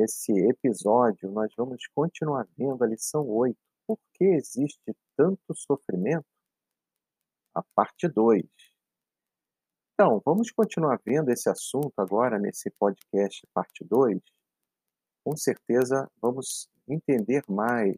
[0.00, 3.54] Nesse episódio, nós vamos continuar vendo a lição 8,
[3.86, 6.24] Por que existe tanto sofrimento?
[7.54, 8.42] A parte 2.
[9.92, 14.18] Então, vamos continuar vendo esse assunto agora nesse podcast parte 2.
[15.22, 17.94] Com certeza vamos entender mais.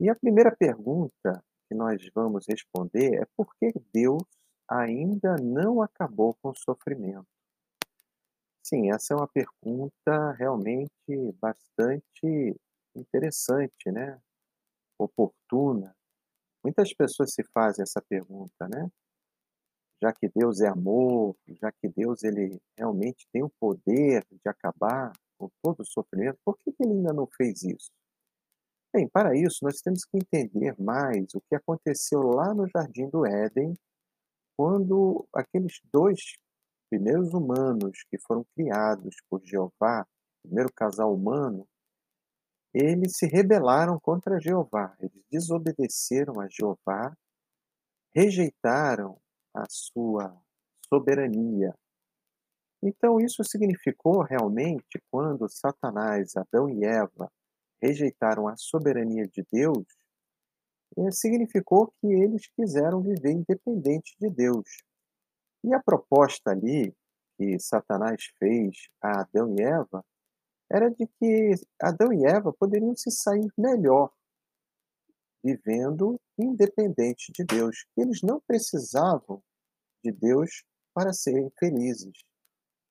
[0.00, 4.24] E a primeira pergunta que nós vamos responder é por que Deus
[4.66, 7.33] ainda não acabou com o sofrimento?
[8.66, 10.90] Sim, essa é uma pergunta realmente
[11.38, 12.56] bastante
[12.96, 14.18] interessante, né?
[14.98, 15.94] Oportuna.
[16.64, 18.90] Muitas pessoas se fazem essa pergunta, né?
[20.02, 25.12] Já que Deus é amor, já que Deus ele realmente tem o poder de acabar
[25.38, 27.90] com todo o sofrimento, por que ele ainda não fez isso?
[28.94, 33.26] Bem, para isso nós temos que entender mais o que aconteceu lá no Jardim do
[33.26, 33.74] Éden,
[34.56, 36.20] quando aqueles dois
[36.88, 40.06] primeiros humanos que foram criados por Jeová,
[40.42, 41.66] primeiro casal humano,
[42.72, 47.16] eles se rebelaram contra Jeová, eles desobedeceram a Jeová,
[48.14, 49.20] rejeitaram
[49.54, 50.36] a sua
[50.88, 51.72] soberania.
[52.82, 57.30] Então, isso significou realmente, quando Satanás, Adão e Eva
[57.80, 59.86] rejeitaram a soberania de Deus,
[60.98, 64.82] eh, significou que eles quiseram viver independente de Deus.
[65.64, 66.94] E a proposta ali
[67.38, 70.04] que Satanás fez a Adão e Eva
[70.70, 74.12] era de que Adão e Eva poderiam se sair melhor
[75.42, 77.86] vivendo independente de Deus.
[77.96, 79.42] Eles não precisavam
[80.02, 82.24] de Deus para serem felizes,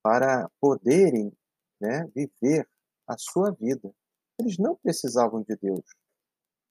[0.04, 1.32] para poderem
[1.80, 2.68] né, viver
[3.08, 3.94] a sua vida.
[4.40, 5.86] Eles não precisavam de Deus.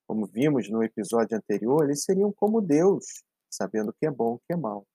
[0.07, 4.37] Como vimos no episódio anterior, eles seriam como Deus, sabendo o que é bom e
[4.37, 4.87] o que é mal.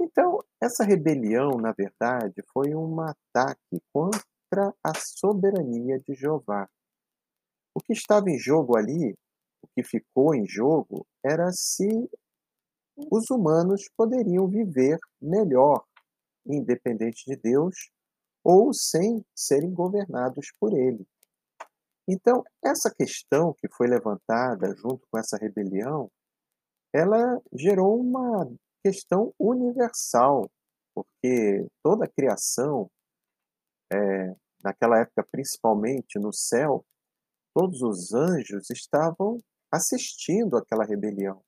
[0.00, 6.66] Então, essa rebelião, na verdade, foi um ataque contra a soberania de Jeová.
[7.74, 9.14] O que estava em jogo ali,
[9.62, 11.86] o que ficou em jogo, era se
[13.10, 15.84] os humanos poderiam viver melhor,
[16.46, 17.90] independente de Deus,
[18.42, 21.06] ou sem serem governados por ele.
[22.08, 26.10] Então, essa questão que foi levantada junto com essa rebelião,
[26.92, 28.50] ela gerou uma
[28.82, 30.50] questão universal,
[30.94, 32.90] porque toda a criação,
[33.92, 36.84] é, naquela época, principalmente no céu,
[37.54, 39.38] todos os anjos estavam
[39.72, 41.42] assistindo aquela rebelião.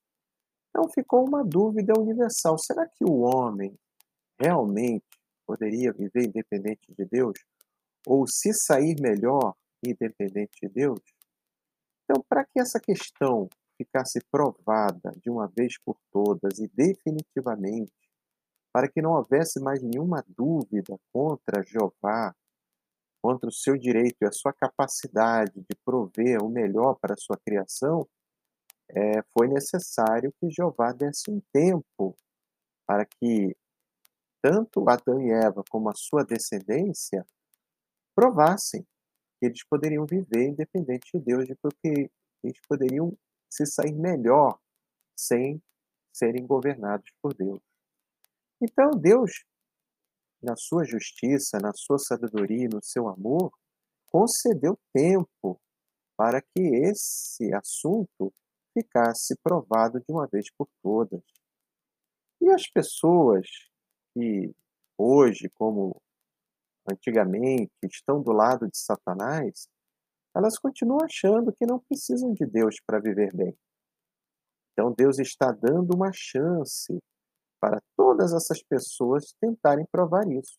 [0.71, 3.75] Então ficou uma dúvida universal: será que o homem
[4.41, 5.05] realmente
[5.47, 7.39] poderia viver independente de Deus?
[8.07, 9.55] Ou se sair melhor
[9.85, 11.01] independente de Deus?
[12.05, 13.49] Então, para que essa questão
[13.85, 17.93] ficasse provada de uma vez por todas e definitivamente,
[18.73, 22.35] para que não houvesse mais nenhuma dúvida contra Jeová,
[23.23, 27.37] contra o seu direito e a sua capacidade de prover o melhor para a sua
[27.37, 28.07] criação,
[28.91, 32.17] é, foi necessário que Jeová desse um tempo
[32.87, 33.57] para que
[34.43, 37.25] tanto Adão e Eva como a sua descendência
[38.15, 38.85] provassem
[39.39, 42.11] que eles poderiam viver independente de Deus, de porque
[42.43, 43.17] eles poderiam
[43.53, 44.59] se sair melhor
[45.15, 45.63] sem
[46.11, 47.61] serem governados por Deus.
[48.61, 49.45] Então, Deus,
[50.43, 53.53] na sua justiça, na sua sabedoria, no seu amor,
[54.07, 55.61] concedeu tempo
[56.17, 58.33] para que esse assunto
[58.73, 61.23] ficasse provado de uma vez por todas.
[62.41, 63.47] E as pessoas
[64.15, 64.55] que
[64.97, 66.01] hoje, como
[66.91, 69.69] antigamente estão do lado de Satanás,
[70.35, 73.57] elas continuam achando que não precisam de Deus para viver bem.
[74.73, 76.99] Então Deus está dando uma chance
[77.61, 80.59] para todas essas pessoas tentarem provar isso.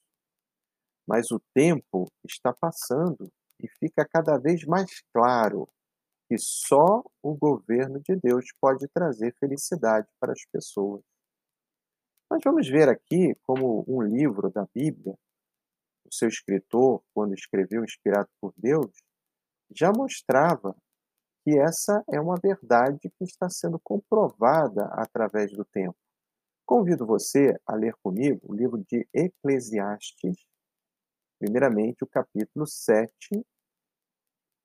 [1.08, 3.30] Mas o tempo está passando
[3.60, 5.68] e fica cada vez mais claro
[6.30, 11.02] que só o governo de Deus pode trazer felicidade para as pessoas.
[12.32, 15.14] Nós vamos ver aqui como um livro da Bíblia
[16.06, 18.92] o seu escritor, quando escreveu inspirado por Deus,
[19.76, 20.76] já mostrava
[21.44, 25.98] que essa é uma verdade que está sendo comprovada através do tempo.
[26.66, 30.46] Convido você a ler comigo o livro de Eclesiastes,
[31.38, 33.12] primeiramente o capítulo 7,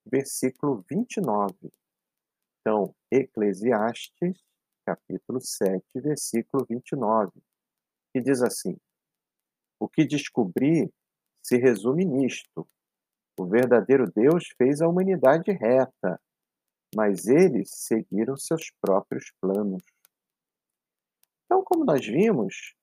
[0.06, 1.55] versículo 29.
[2.60, 4.40] Então, Eclesiastes,
[4.87, 7.32] capítulo 7, versículo 29,
[8.12, 8.76] que diz assim:
[9.81, 10.93] O que descobri
[11.43, 12.69] se resume nisto:
[13.38, 16.20] o verdadeiro Deus fez a humanidade reta,
[16.94, 19.82] mas eles seguiram seus próprios planos.
[21.44, 22.75] Então, como nós vimos,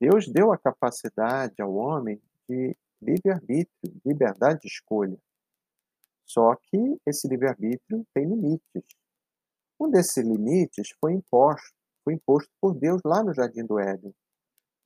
[0.00, 5.18] Deus deu a capacidade ao homem de livre-arbítrio, liberdade de escolha.
[6.26, 8.84] Só que esse livre-arbítrio tem limites.
[9.80, 14.14] Um desses limites foi imposto, foi imposto por Deus lá no Jardim do Éden.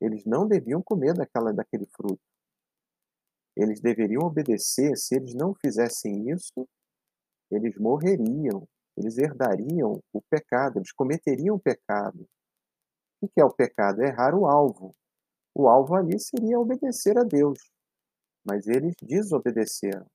[0.00, 2.20] Eles não deviam comer daquela, daquele fruto.
[3.56, 4.96] Eles deveriam obedecer.
[4.96, 6.68] Se eles não fizessem isso,
[7.50, 8.66] eles morreriam.
[8.96, 10.78] Eles herdariam o pecado.
[10.78, 12.26] Eles cometeriam o pecado.
[13.20, 14.02] O que é o pecado?
[14.02, 14.94] É errar o alvo.
[15.54, 17.58] O alvo ali seria obedecer a Deus.
[18.44, 20.06] Mas eles desobedeceram.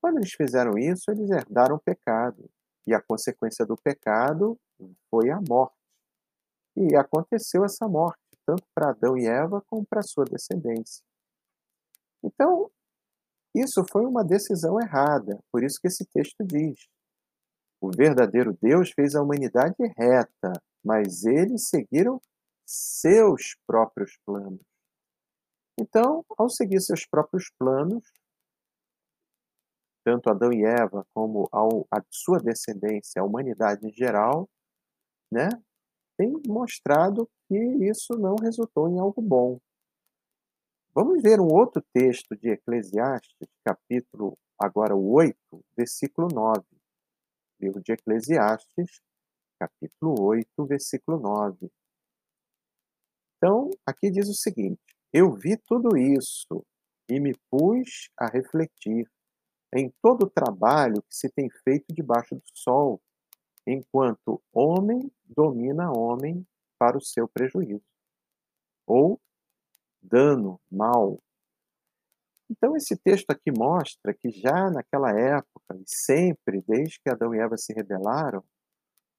[0.00, 2.50] Quando eles fizeram isso, eles herdaram o pecado.
[2.86, 4.58] E a consequência do pecado
[5.10, 5.76] foi a morte.
[6.76, 11.02] E aconteceu essa morte, tanto para Adão e Eva como para sua descendência.
[12.24, 12.70] Então,
[13.54, 16.88] isso foi uma decisão errada, por isso que esse texto diz:
[17.80, 22.20] o verdadeiro Deus fez a humanidade reta, mas eles seguiram
[22.66, 24.62] seus próprios planos.
[25.78, 28.10] Então, ao seguir seus próprios planos,
[30.04, 34.48] tanto Adão e Eva como ao, a sua descendência, a humanidade em geral,
[35.30, 35.48] né,
[36.16, 39.58] tem mostrado que isso não resultou em algo bom.
[40.96, 45.36] Vamos ver um outro texto de Eclesiastes, capítulo agora 8,
[45.76, 46.62] versículo 9.
[47.60, 49.00] Livro de Eclesiastes,
[49.58, 51.68] capítulo 8, versículo 9.
[53.36, 54.80] Então, aqui diz o seguinte:
[55.12, 56.64] Eu vi tudo isso
[57.10, 59.10] e me pus a refletir
[59.74, 63.02] em todo o trabalho que se tem feito debaixo do sol,
[63.66, 66.46] enquanto homem domina homem
[66.78, 67.82] para o seu prejuízo.
[68.86, 69.20] Ou
[70.04, 71.18] dano, mal.
[72.50, 77.38] Então, esse texto aqui mostra que já naquela época, e sempre, desde que Adão e
[77.38, 78.44] Eva se rebelaram,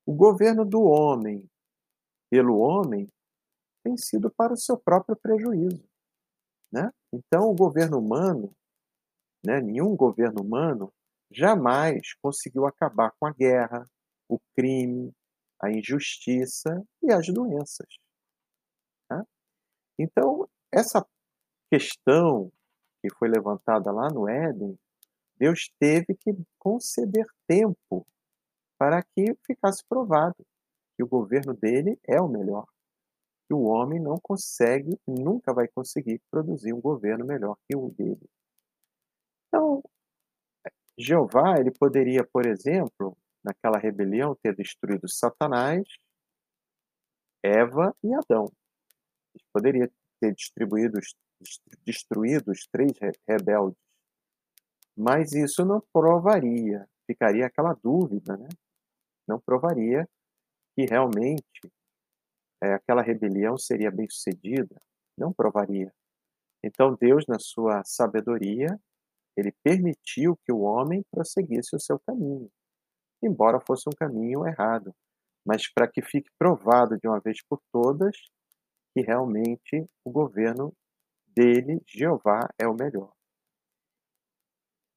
[0.06, 1.50] o governo do homem
[2.30, 3.10] pelo homem
[3.84, 5.84] tem sido para o seu próprio prejuízo.
[6.72, 6.92] Né?
[7.14, 8.56] Então, o governo humano,
[9.46, 10.94] né, nenhum governo humano,
[11.32, 13.90] jamais conseguiu acabar com a guerra,
[14.28, 15.12] o crime,
[15.62, 17.88] a injustiça e as doenças.
[19.10, 19.24] Né?
[20.00, 21.06] Então, essa
[21.72, 22.52] questão
[23.02, 24.78] que foi levantada lá no Éden,
[25.38, 28.06] Deus teve que conceder tempo
[28.78, 30.46] para que ficasse provado
[30.96, 32.66] que o governo dele é o melhor.
[33.48, 38.30] Que o homem não consegue, nunca vai conseguir produzir um governo melhor que o dele.
[39.48, 39.84] Então,
[40.98, 45.84] Jeová, ele poderia, por exemplo, naquela rebelião, ter destruído Satanás,
[47.44, 48.52] Eva e Adão.
[49.34, 49.92] Ele poderia
[50.26, 50.36] ter
[51.86, 52.92] destruído os três
[53.28, 53.80] rebeldes.
[54.96, 58.48] Mas isso não provaria, ficaria aquela dúvida, né?
[59.28, 60.08] Não provaria
[60.76, 61.44] que realmente
[62.62, 64.82] é, aquela rebelião seria bem sucedida,
[65.18, 65.94] não provaria.
[66.64, 68.80] Então Deus, na sua sabedoria,
[69.36, 72.50] ele permitiu que o homem prosseguisse o seu caminho,
[73.22, 74.96] embora fosse um caminho errado,
[75.46, 78.16] mas para que fique provado de uma vez por todas
[78.96, 80.74] que realmente o governo
[81.28, 83.12] dele, Jeová, é o melhor.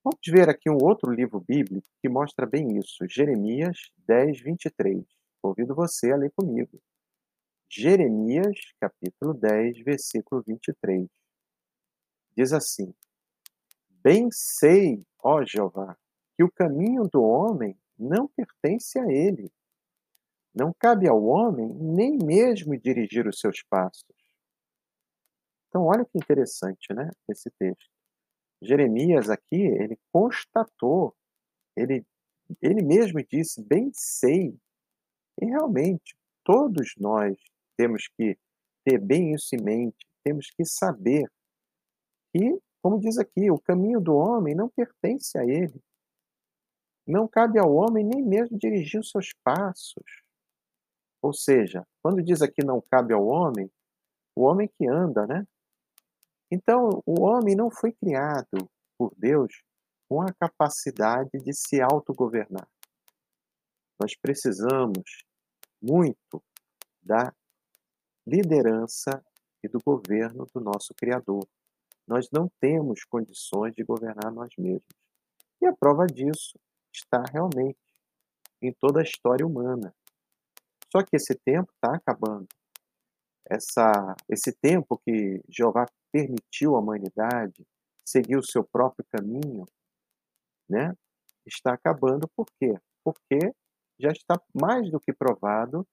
[0.04, 3.04] Vamos ver aqui um outro livro bíblico que mostra bem isso.
[3.08, 5.04] Jeremias 10, 23.
[5.42, 6.80] Convido você a ler comigo.
[7.68, 11.08] Jeremias, capítulo 10, versículo 23.
[12.36, 12.94] Diz assim:
[13.90, 15.98] Bem sei, ó Jeová,
[16.36, 19.50] que o caminho do homem não pertence a ele,
[20.54, 24.04] não cabe ao homem nem mesmo dirigir os seus passos.
[25.68, 27.10] Então, olha que interessante, né?
[27.28, 27.90] Esse texto.
[28.60, 31.14] Jeremias aqui, ele constatou,
[31.76, 32.04] ele,
[32.60, 34.58] ele mesmo disse, bem sei.
[35.40, 37.36] E realmente, todos nós
[37.76, 38.36] temos que
[38.84, 41.30] ter bem isso em mente, temos que saber
[42.32, 45.80] que, como diz aqui, o caminho do homem não pertence a ele.
[47.06, 50.27] Não cabe ao homem nem mesmo dirigir os seus passos.
[51.22, 53.70] Ou seja, quando diz aqui não cabe ao homem,
[54.36, 55.46] o homem que anda, né?
[56.50, 59.62] Então, o homem não foi criado por Deus
[60.08, 62.66] com a capacidade de se autogovernar.
[64.00, 65.24] Nós precisamos
[65.82, 66.42] muito
[67.02, 67.34] da
[68.26, 69.22] liderança
[69.62, 71.46] e do governo do nosso Criador.
[72.06, 74.88] Nós não temos condições de governar nós mesmos.
[75.60, 76.58] E a prova disso
[76.92, 77.78] está realmente
[78.62, 79.94] em toda a história humana.
[80.90, 82.46] Só que esse tempo está acabando.
[83.46, 87.66] Essa, esse tempo que Jeová permitiu à humanidade
[88.04, 89.66] seguir o seu próprio caminho,
[90.68, 90.94] né,
[91.46, 92.28] está acabando.
[92.28, 92.78] Por quê?
[93.04, 93.54] Porque
[93.98, 95.86] já está mais do que provado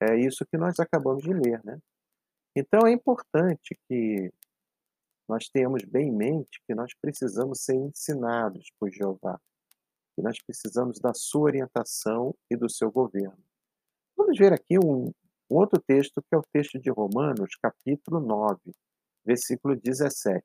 [0.00, 1.80] é isso que nós acabamos de ler, né?
[2.54, 4.30] Então é importante que
[5.28, 9.40] nós tenhamos bem em mente que nós precisamos ser ensinados por Jeová,
[10.14, 13.45] que nós precisamos da sua orientação e do seu governo.
[14.16, 15.12] Vamos ver aqui um,
[15.50, 18.58] um outro texto que é o texto de Romanos, capítulo 9,
[19.22, 20.42] versículo 17.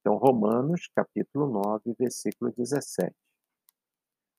[0.00, 3.14] Então, Romanos, capítulo 9, versículo 17.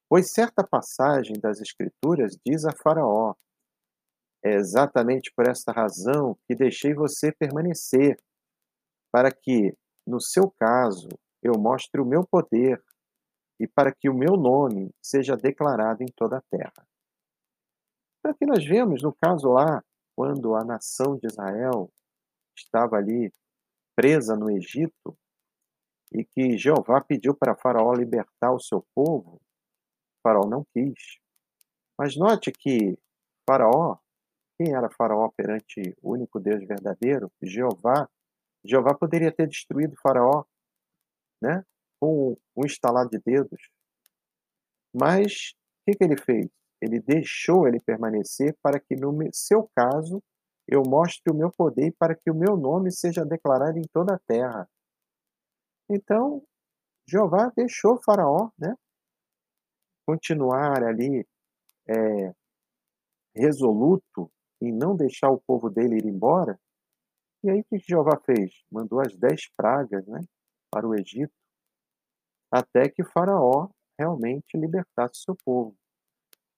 [0.08, 3.34] Pois certa passagem das Escrituras diz a Faraó:
[4.44, 8.16] É exatamente por esta razão que deixei você permanecer,
[9.12, 11.10] para que, no seu caso,
[11.42, 12.80] eu mostre o meu poder
[13.60, 16.93] e para que o meu nome seja declarado em toda a terra.
[18.24, 19.84] Então, aqui nós vemos, no caso lá,
[20.16, 21.92] quando a nação de Israel
[22.58, 23.30] estava ali
[23.98, 25.18] presa no Egito
[26.10, 29.42] e que Jeová pediu para Faraó libertar o seu povo,
[30.24, 31.20] Faraó não quis.
[32.00, 32.98] Mas note que
[33.46, 33.98] Faraó,
[34.58, 37.30] quem era Faraó perante o único Deus verdadeiro?
[37.42, 38.10] Jeová.
[38.64, 40.46] Jeová poderia ter destruído Faraó,
[41.42, 41.66] né?
[42.00, 43.70] Com um estalar de dedos.
[44.94, 46.63] Mas o que, que ele fez?
[46.84, 50.22] Ele deixou ele permanecer para que, no seu caso,
[50.68, 54.20] eu mostre o meu poder para que o meu nome seja declarado em toda a
[54.20, 54.70] terra.
[55.90, 56.44] Então,
[57.08, 58.76] Jeová deixou Faraó, né?
[60.06, 61.26] Continuar ali
[61.88, 62.34] é,
[63.34, 64.30] resoluto
[64.62, 66.60] em não deixar o povo dele ir embora.
[67.46, 68.52] E aí o que Jeová fez?
[68.70, 70.20] Mandou as dez pragas, né?
[70.70, 71.34] Para o Egito,
[72.52, 75.78] até que Faraó realmente libertasse seu povo.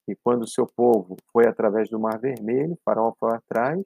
[0.08, 3.84] E quando o seu povo foi através do Mar Vermelho, Faraó foi atrás,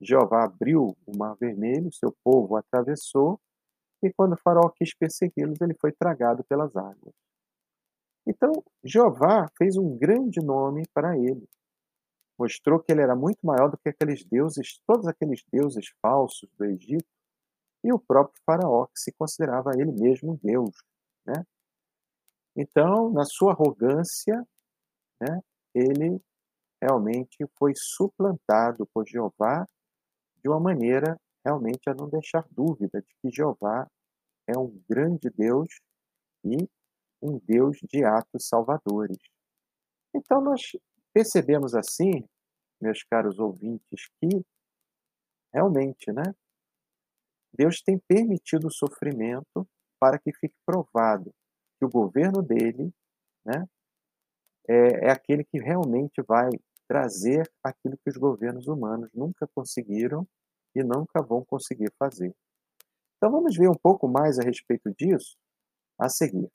[0.00, 3.40] Jeová abriu o Mar Vermelho, seu povo atravessou,
[4.02, 7.14] e quando Faraó quis persegui-los, ele foi tragado pelas águas.
[8.26, 11.48] Então, Jeová fez um grande nome para ele.
[12.38, 16.64] Mostrou que ele era muito maior do que aqueles deuses, todos aqueles deuses falsos do
[16.64, 17.06] Egito,
[17.84, 20.74] e o próprio Faraó, que se considerava ele mesmo Deus.
[21.26, 21.44] Né?
[22.56, 24.46] Então, na sua arrogância,
[25.22, 25.40] né,
[25.74, 26.20] ele
[26.82, 29.66] realmente foi suplantado por Jeová
[30.42, 33.88] de uma maneira realmente a não deixar dúvida de que Jeová
[34.48, 35.68] é um grande Deus
[36.44, 36.68] e
[37.22, 39.18] um Deus de atos salvadores.
[40.14, 40.60] Então nós
[41.12, 42.24] percebemos assim,
[42.80, 44.44] meus caros ouvintes, que
[45.52, 46.34] realmente, né,
[47.54, 49.68] Deus tem permitido o sofrimento
[50.00, 51.32] para que fique provado
[51.78, 52.92] que o governo dele,
[53.44, 53.68] né,
[54.68, 56.50] é, é aquele que realmente vai
[56.88, 60.26] trazer aquilo que os governos humanos nunca conseguiram
[60.74, 62.34] e nunca vão conseguir fazer.
[63.16, 65.36] Então vamos ver um pouco mais a respeito disso
[65.98, 66.50] a seguir.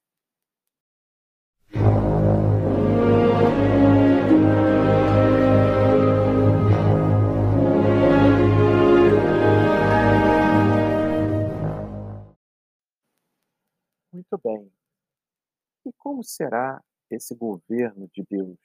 [14.11, 14.71] Muito bem.
[15.85, 16.81] E como será
[17.15, 18.57] esse governo de Deus?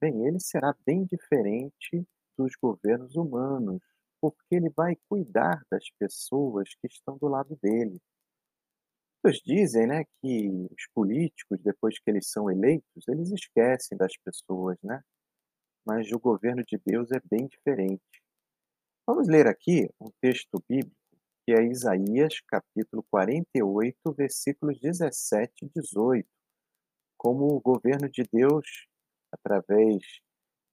[0.00, 3.80] Bem, ele será bem diferente dos governos humanos,
[4.20, 8.00] porque ele vai cuidar das pessoas que estão do lado dele.
[9.24, 14.78] Muitos dizem né, que os políticos, depois que eles são eleitos, eles esquecem das pessoas,
[14.82, 15.02] né?
[15.84, 18.02] Mas o governo de Deus é bem diferente.
[19.06, 20.96] Vamos ler aqui um texto bíblico
[21.44, 26.28] que é Isaías, capítulo 48, versículos 17 e 18.
[27.18, 28.86] Como o governo de Deus,
[29.32, 30.20] através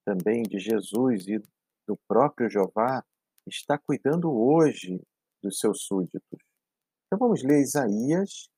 [0.05, 1.39] também de Jesus e
[1.87, 3.03] do próprio Jeová,
[3.47, 5.01] está cuidando hoje
[5.41, 6.39] dos seus súditos.
[7.07, 8.49] Então vamos ler Isaías,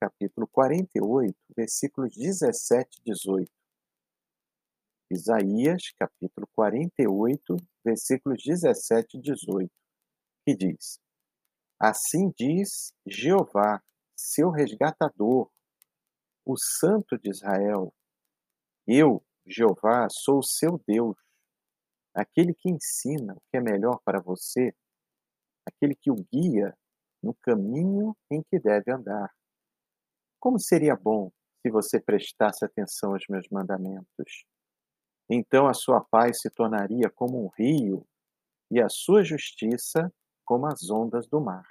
[0.00, 3.50] capítulo 48, versículos 17 e 18.
[5.12, 9.70] Isaías, capítulo 48, versículos 17 e 18,
[10.46, 11.00] que diz:
[11.78, 13.82] Assim diz Jeová,
[14.16, 15.50] seu resgatador,
[16.52, 17.94] o Santo de Israel:
[18.86, 21.16] Eu, Jeová, sou o seu Deus
[22.14, 24.74] aquele que ensina o que é melhor para você,
[25.66, 26.76] aquele que o guia
[27.22, 29.30] no caminho em que deve andar.
[30.38, 31.30] Como seria bom
[31.62, 34.44] se você prestasse atenção aos meus mandamentos?
[35.28, 38.06] Então a sua paz se tornaria como um rio
[38.70, 40.12] e a sua justiça
[40.44, 41.64] como as ondas do mar.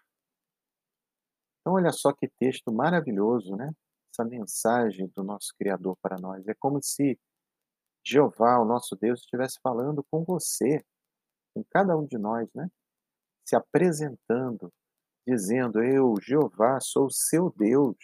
[1.60, 3.70] Então, olha só que texto maravilhoso, né?
[4.12, 6.48] Essa mensagem do nosso Criador para nós.
[6.48, 7.20] É como se
[8.06, 10.84] Jeová, o nosso Deus, estivesse falando com você,
[11.54, 12.70] com cada um de nós, né?
[13.46, 14.72] Se apresentando,
[15.28, 17.98] dizendo: Eu, Jeová, sou o seu Deus,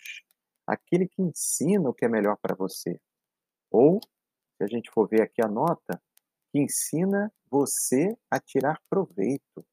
[0.68, 3.00] aquele que ensina o que é melhor para você.
[3.72, 4.00] Ou,
[4.58, 6.02] se a gente for ver aqui a nota,
[6.52, 9.66] que ensina você a tirar proveito.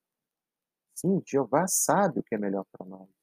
[0.94, 3.21] Sim, Jeová sabe o que é melhor para nós.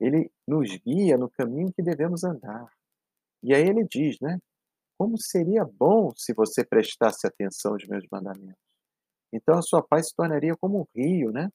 [0.00, 2.66] Ele nos guia no caminho que devemos andar.
[3.42, 4.38] E aí ele diz, né?
[4.98, 8.62] Como seria bom se você prestasse atenção aos meus mandamentos.
[9.32, 11.50] Então a sua paz se tornaria como um rio, né?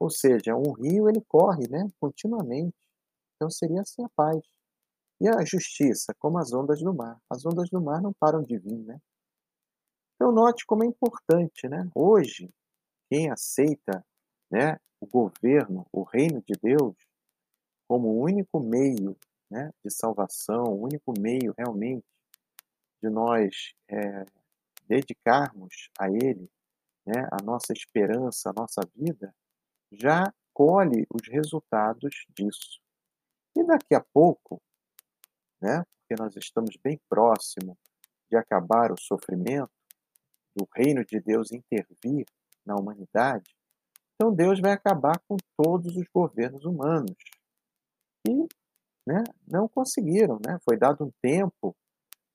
[0.00, 2.76] Ou seja, um rio ele corre, né, continuamente.
[3.34, 4.42] Então seria assim a paz.
[5.20, 7.18] E a justiça, como as ondas do mar.
[7.30, 8.98] As ondas do mar não param de vir, né?
[10.14, 11.88] Então note como é importante, né?
[11.94, 12.50] Hoje,
[13.10, 14.04] quem aceita,
[14.50, 16.96] né, o governo, o reino de Deus,
[17.88, 19.16] como o único meio,
[19.50, 22.04] né, de salvação, o único meio realmente
[23.02, 24.24] de nós é,
[24.88, 26.50] dedicarmos a Ele,
[27.06, 29.34] né, a nossa esperança, a nossa vida,
[29.92, 32.80] já colhe os resultados disso.
[33.56, 34.60] E daqui a pouco,
[35.60, 37.78] né, porque nós estamos bem próximo
[38.28, 39.70] de acabar o sofrimento,
[40.56, 42.24] do reino de Deus intervir
[42.64, 43.54] na humanidade,
[44.14, 47.14] então Deus vai acabar com todos os governos humanos
[48.26, 48.48] que
[49.06, 50.38] né, não conseguiram.
[50.44, 50.58] Né?
[50.64, 51.76] Foi dado um tempo,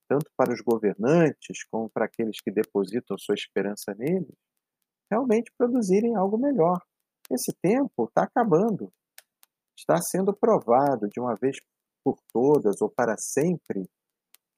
[0.08, 4.36] tanto para os governantes como para aqueles que depositam sua esperança neles,
[5.12, 6.82] realmente produzirem algo melhor.
[7.30, 8.92] Esse tempo está acabando.
[9.78, 11.58] Está sendo provado de uma vez
[12.04, 13.90] por todas ou para sempre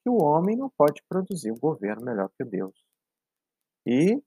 [0.01, 2.73] que o homem não pode produzir um governo melhor que Deus.
[3.85, 4.21] E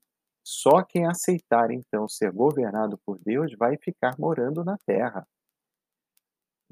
[0.44, 5.26] só quem aceitar então ser governado por Deus vai ficar morando na terra.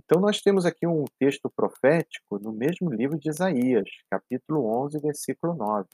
[0.04, 5.54] Então nós temos aqui um texto profético no mesmo livro de Isaías, capítulo 11, versículo
[5.54, 5.88] 9.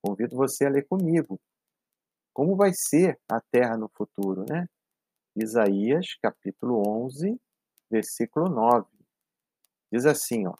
[0.00, 1.38] Convido você a ler comigo.
[2.32, 4.68] Como vai ser a terra no futuro, né?
[5.36, 7.40] Isaías, capítulo 11,
[7.90, 8.86] versículo 9.
[9.92, 10.54] Diz assim, ó: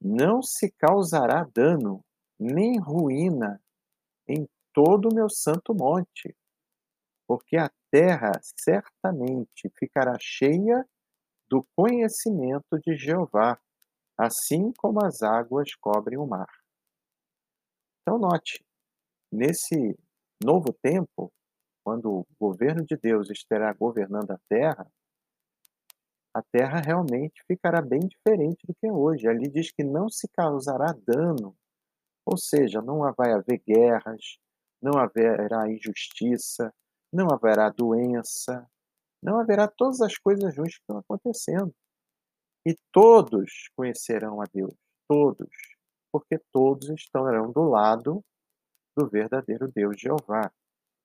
[0.00, 2.04] Não se causará dano
[2.36, 3.62] nem ruína
[4.26, 6.36] em todo o meu santo monte,
[7.28, 10.84] porque a terra certamente ficará cheia
[11.48, 13.58] do conhecimento de Jeová,
[14.16, 16.48] assim como as águas cobrem o mar.
[18.02, 18.64] Então, note,
[19.32, 19.98] nesse
[20.42, 21.32] novo tempo,
[21.84, 24.90] quando o governo de Deus estará governando a terra,
[26.34, 29.26] a terra realmente ficará bem diferente do que é hoje.
[29.26, 31.56] Ali diz que não se causará dano,
[32.24, 34.38] ou seja, não vai haver guerras,
[34.80, 36.72] não haverá injustiça,
[37.12, 38.68] não haverá doença,
[39.22, 41.74] não haverá todas as coisas ruins que estão acontecendo.
[42.66, 44.74] E todos conhecerão a Deus,
[45.08, 45.48] todos,
[46.12, 48.22] porque todos estarão do lado
[48.96, 50.50] do verdadeiro Deus Jeová.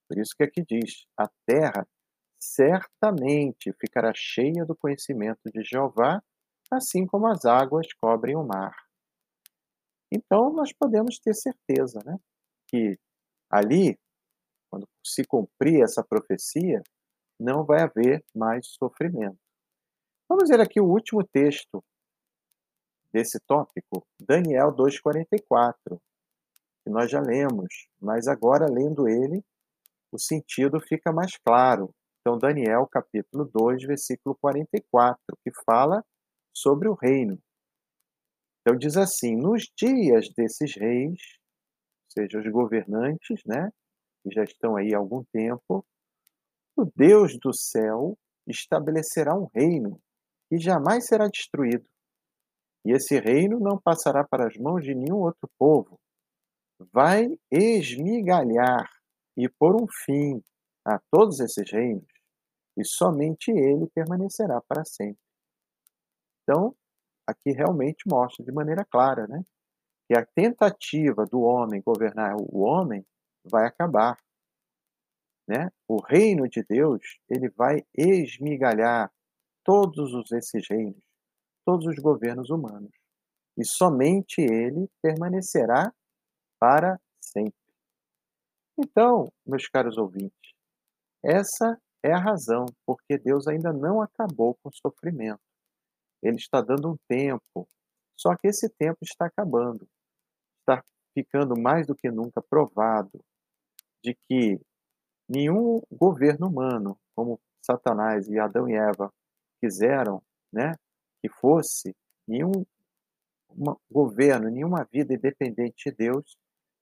[0.10, 1.88] Por isso que aqui diz: a terra
[2.41, 6.21] certamente ficará cheia do conhecimento de Jeová,
[6.71, 8.76] assim como as águas cobrem o mar.
[10.12, 12.17] Então nós podemos ter certeza, né,
[12.67, 12.99] que
[13.49, 13.97] ali,
[14.69, 16.82] quando se cumprir essa profecia,
[17.43, 19.38] não vai haver mais sofrimento.
[20.29, 21.84] Vamos ver aqui o último texto
[23.12, 26.01] desse tópico, Daniel 2:44,
[26.84, 29.43] que nós já lemos, mas agora lendo ele,
[30.12, 31.93] o sentido fica mais claro.
[32.21, 36.03] Então, Daniel, capítulo 2, versículo 44, que fala
[36.56, 37.38] sobre o reino.
[38.62, 41.19] Então, diz assim: Nos dias desses reis,
[42.06, 43.69] ou seja, os governantes, né,
[44.23, 45.86] que já estão aí há algum tempo,
[46.83, 50.01] o Deus do céu estabelecerá um reino
[50.49, 51.85] que jamais será destruído.
[52.85, 55.97] E esse reino não passará para as mãos de nenhum outro povo.
[56.91, 58.91] Vai esmigalhar
[59.37, 60.43] e pôr um fim
[60.85, 62.05] a todos esses reinos,
[62.77, 65.21] e somente ele permanecerá para sempre.
[66.41, 66.75] Então,
[67.25, 69.41] aqui realmente mostra de maneira clara, né,
[70.09, 73.05] que a tentativa do homem governar o homem
[73.45, 74.17] vai acabar,
[75.47, 75.69] né?
[75.88, 79.12] O reino de Deus, ele vai esmigalhar
[79.63, 81.01] todos os, esses reinos,
[81.65, 82.91] todos os governos humanos,
[83.58, 85.93] e somente ele permanecerá
[86.60, 87.53] para sempre.
[88.77, 90.53] Então, meus caros ouvintes,
[91.23, 95.41] essa é a razão porque Deus ainda não acabou com o sofrimento.
[96.21, 97.67] Ele está dando um tempo,
[98.17, 99.88] só que esse tempo está acabando.
[100.60, 103.23] Está ficando mais do que nunca provado
[104.03, 104.60] de que
[105.27, 109.12] nenhum governo humano, como Satanás e Adão e Eva
[109.59, 110.75] quiseram, né,
[111.21, 111.95] que fosse,
[112.27, 112.51] nenhum
[113.89, 116.38] governo, nenhuma vida independente de Deus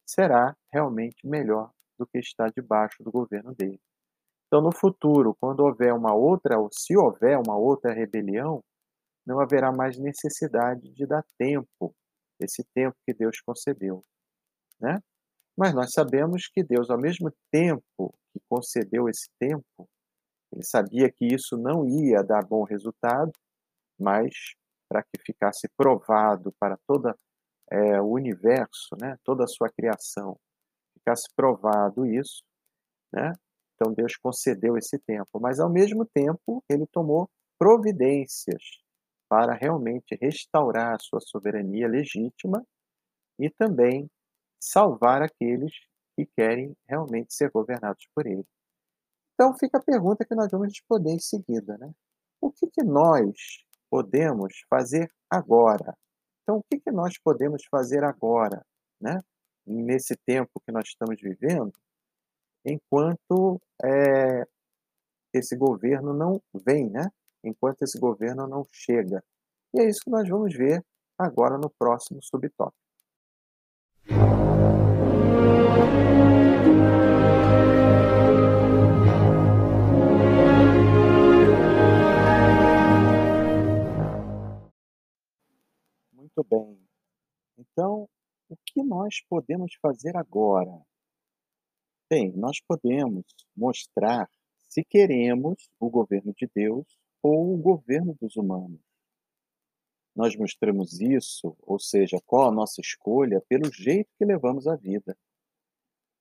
[0.06, 3.80] será realmente melhor do que está debaixo do governo dele.
[4.48, 8.64] Então, no futuro, quando houver uma outra, ou se houver uma outra rebelião,
[9.26, 11.96] não haverá mais necessidade de dar tempo,
[12.40, 14.04] esse tempo que Deus concedeu,
[14.80, 15.00] né?
[15.58, 19.88] Mas nós sabemos que Deus, ao mesmo tempo que concedeu esse tempo,
[20.54, 23.32] Ele sabia que isso não ia dar bom resultado,
[24.00, 24.34] mas
[24.90, 27.16] para que ficasse provado para toda
[27.72, 30.38] eh, o universo, né, toda a sua criação,
[30.94, 32.44] ficasse provado isso,
[33.14, 33.34] né,
[33.76, 38.82] então Deus concedeu esse tempo, mas ao mesmo tempo ele tomou providências
[39.30, 42.66] para realmente restaurar a sua soberania legítima
[43.40, 44.10] e também
[44.62, 45.74] salvar aqueles
[46.16, 48.46] que querem realmente ser governados por ele.
[49.34, 51.92] Então fica a pergunta que nós vamos responder em seguida, né?
[52.40, 55.98] O que, que nós podemos fazer agora?
[56.44, 58.66] Então, o que, que nós podemos fazer agora,
[59.00, 59.20] né?
[59.66, 61.74] Nesse tempo que nós estamos vivendo,
[62.66, 64.46] enquanto é,
[65.34, 67.08] esse governo não vem, né?
[67.44, 69.24] Enquanto esse governo não chega.
[69.74, 70.84] E é isso que nós vamos ver
[71.18, 72.81] agora no próximo subtópico.
[86.42, 86.80] Muito bem.
[87.58, 88.10] Então,
[88.50, 90.82] o que nós podemos fazer agora?
[92.10, 93.26] Bem, nós podemos
[93.56, 94.30] mostrar
[94.68, 96.86] se queremos o governo de Deus
[97.22, 98.82] ou o governo dos humanos.
[100.16, 105.18] Nós mostramos isso, ou seja, qual a nossa escolha, pelo jeito que levamos a vida.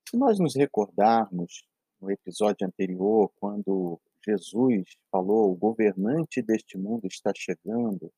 [0.08, 1.64] Se nós nos recordarmos
[2.00, 8.12] no episódio anterior, quando Jesus falou: o governante deste mundo está chegando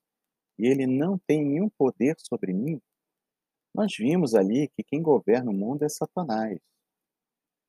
[0.62, 2.80] e ele não tem nenhum poder sobre mim,
[3.74, 6.60] nós vimos ali que quem governa o mundo é Satanás.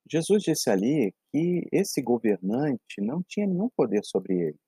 [0.07, 4.59] Jesus disse ali que esse governante não tinha nenhum poder sobre ele.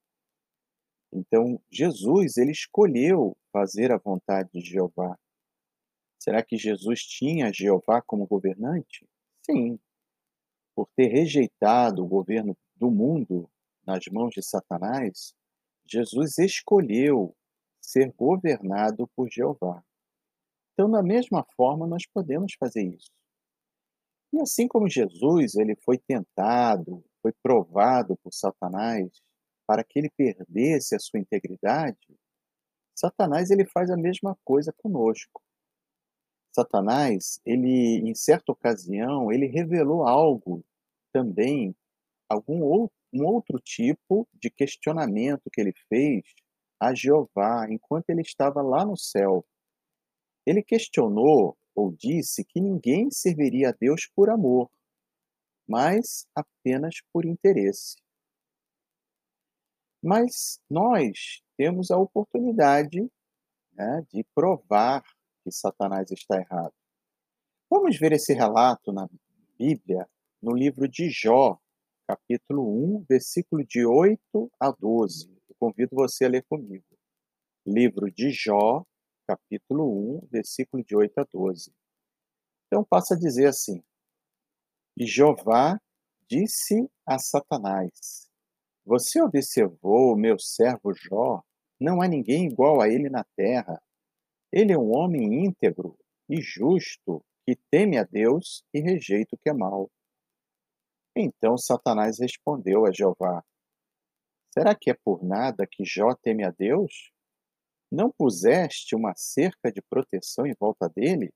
[1.13, 5.15] Então, Jesus, ele escolheu fazer a vontade de Jeová.
[6.17, 9.07] Será que Jesus tinha Jeová como governante?
[9.45, 9.79] Sim.
[10.75, 13.47] Por ter rejeitado o governo do mundo
[13.85, 15.35] nas mãos de Satanás,
[15.85, 17.35] Jesus escolheu
[17.86, 19.84] ser governado por Jeová.
[20.74, 23.12] Então, da mesma forma, nós podemos fazer isso.
[24.34, 29.10] E assim como Jesus, ele foi tentado, foi provado por Satanás
[29.65, 32.17] para que ele perdesse a sua integridade,
[32.95, 35.43] Satanás ele faz a mesma coisa conosco.
[36.54, 40.63] Satanás, ele em certa ocasião, ele revelou algo
[41.12, 41.76] também,
[42.30, 46.24] algum outro, um outro tipo de questionamento que ele fez
[46.86, 49.45] a Jeová enquanto ele estava lá no céu.
[50.45, 54.69] Ele questionou ou disse que ninguém serviria a Deus por amor,
[55.67, 57.95] mas apenas por interesse.
[60.02, 63.02] Mas nós temos a oportunidade
[63.74, 65.04] né, de provar
[65.43, 66.74] que Satanás está errado.
[67.69, 69.10] Vamos ver esse relato na
[69.58, 70.08] Bíblia,
[70.41, 71.60] no livro de Jó,
[72.08, 75.35] capítulo 1, versículo de 8 a 12.
[75.65, 76.86] Convido você a ler comigo.
[77.65, 78.86] Livro de Jó,
[79.28, 81.73] capítulo 1, versículo de 8 a 12.
[82.67, 83.84] Então passa a dizer assim:
[84.95, 85.82] E Jeová
[86.30, 88.30] disse a Satanás:
[88.86, 91.41] Você observou o meu servo Jó?
[91.80, 93.82] Não há ninguém igual a ele na terra.
[94.54, 95.97] Ele é um homem íntegro
[96.30, 99.89] e justo, que teme a Deus e rejeita o que é mal.
[101.15, 103.43] Então Satanás respondeu a Jeová:
[104.58, 107.12] Será que é por nada que Jó teme a Deus?
[107.91, 111.34] Não puseste uma cerca de proteção em volta dele,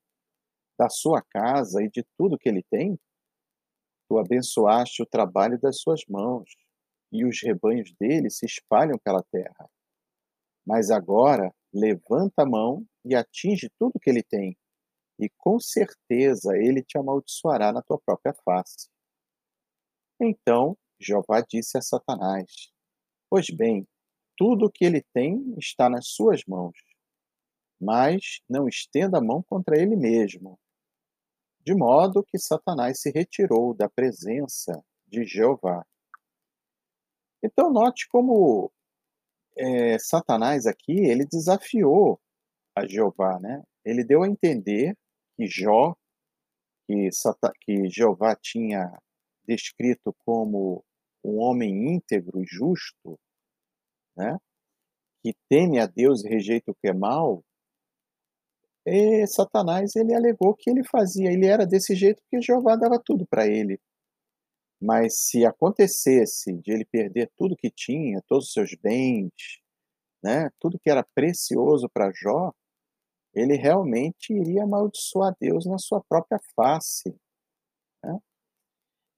[0.78, 2.98] da sua casa e de tudo que ele tem?
[4.08, 6.50] Tu abençoaste o trabalho das suas mãos,
[7.12, 9.70] e os rebanhos dele se espalham pela terra.
[10.66, 14.58] Mas agora levanta a mão e atinge tudo que ele tem,
[15.20, 18.90] e com certeza ele te amaldiçoará na tua própria face.
[20.22, 22.72] Então Jeová disse a Satanás:
[23.30, 23.88] Pois bem,
[24.36, 26.76] tudo o que ele tem está nas suas mãos,
[27.80, 30.60] mas não estenda a mão contra ele mesmo.
[31.60, 35.86] De modo que Satanás se retirou da presença de Jeová.
[37.44, 38.72] Então, note como
[39.58, 42.20] é, Satanás aqui, ele desafiou
[42.76, 43.62] a Jeová, né?
[43.86, 44.98] Ele deu a entender
[45.36, 45.96] que Jó,
[46.88, 47.10] que,
[47.62, 48.92] que Jeová tinha
[49.46, 50.84] descrito como
[51.24, 53.20] um homem íntegro e justo,
[54.16, 54.38] né,
[55.22, 57.44] que teme a Deus e rejeita o que é mal,
[58.86, 63.26] e Satanás ele alegou que ele fazia, ele era desse jeito porque Jeová dava tudo
[63.28, 63.80] para ele.
[64.82, 69.62] Mas se acontecesse de ele perder tudo que tinha, todos os seus bens,
[70.24, 72.52] né, tudo que era precioso para Jó,
[73.34, 77.16] ele realmente iria amaldiçoar Deus na sua própria face.
[78.04, 78.18] Né?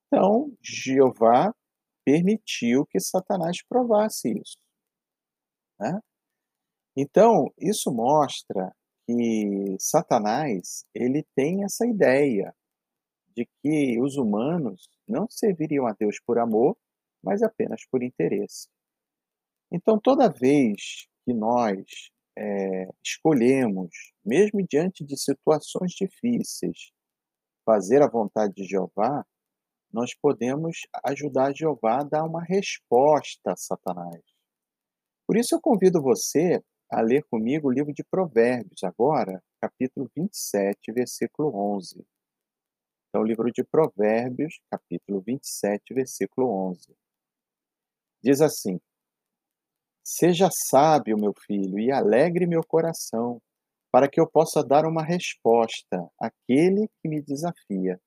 [0.08, 1.54] Então, Jeová
[2.06, 4.58] permitiu que Satanás provasse isso,
[5.80, 6.00] né.
[6.96, 8.74] Então, isso mostra
[9.08, 12.54] que Satanás, ele tem essa ideia
[13.36, 16.78] de que os humanos não serviriam a Deus por amor,
[17.24, 18.68] mas apenas por interesse.
[19.72, 26.92] Então, toda vez que nós, eh, escolhemos, mesmo diante de situações difíceis,
[27.66, 29.26] fazer a vontade de Jeová,
[29.91, 34.21] nós podemos ajudar Jeová a dar uma resposta a Satanás.
[35.27, 40.91] Por isso eu convido você a ler comigo o livro de Provérbios, agora, capítulo 27,
[40.91, 42.06] versículo 11.
[43.08, 46.95] Então, o livro de Provérbios, capítulo 27, versículo 11.
[48.23, 48.80] Diz assim:
[50.04, 53.41] Seja sábio, meu filho, e alegre meu coração,
[53.91, 57.99] para que eu possa dar uma resposta àquele que me desafia.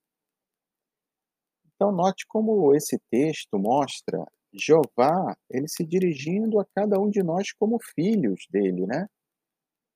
[1.74, 7.52] Então, note como esse texto mostra Jeová, ele se dirigindo a cada um de nós
[7.52, 9.08] como filhos dele, né?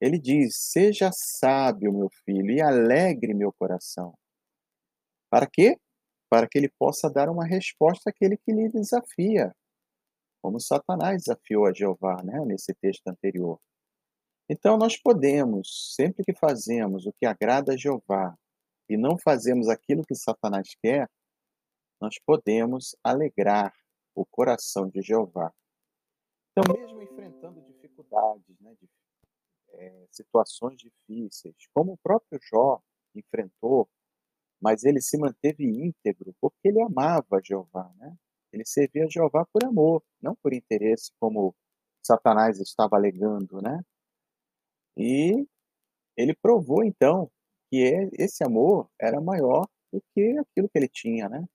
[0.01, 4.13] Ele diz: Seja sábio, meu filho, e alegre meu coração.
[5.29, 5.77] Para quê?
[6.29, 9.53] Para que ele possa dar uma resposta àquele que lhe desafia,
[10.41, 13.59] como Satanás desafiou a Jeová, né, nesse texto anterior.
[14.49, 18.35] Então, nós podemos, sempre que fazemos o que agrada a Jeová
[18.89, 21.07] e não fazemos aquilo que Satanás quer,
[21.99, 23.73] nós podemos alegrar
[24.15, 25.53] o coração de Jeová.
[26.51, 28.89] Então, mesmo enfrentando dificuldades, né, de,
[29.73, 32.81] é, situações difíceis, como o próprio Jó
[33.15, 33.89] enfrentou,
[34.61, 38.15] mas ele se manteve íntegro porque ele amava Jeová, né?
[38.51, 41.55] Ele servia a Jeová por amor, não por interesse, como
[42.03, 43.81] Satanás estava alegando, né?
[44.97, 45.47] E
[46.17, 47.31] ele provou então
[47.69, 51.47] que esse amor era maior do que aquilo que ele tinha, né?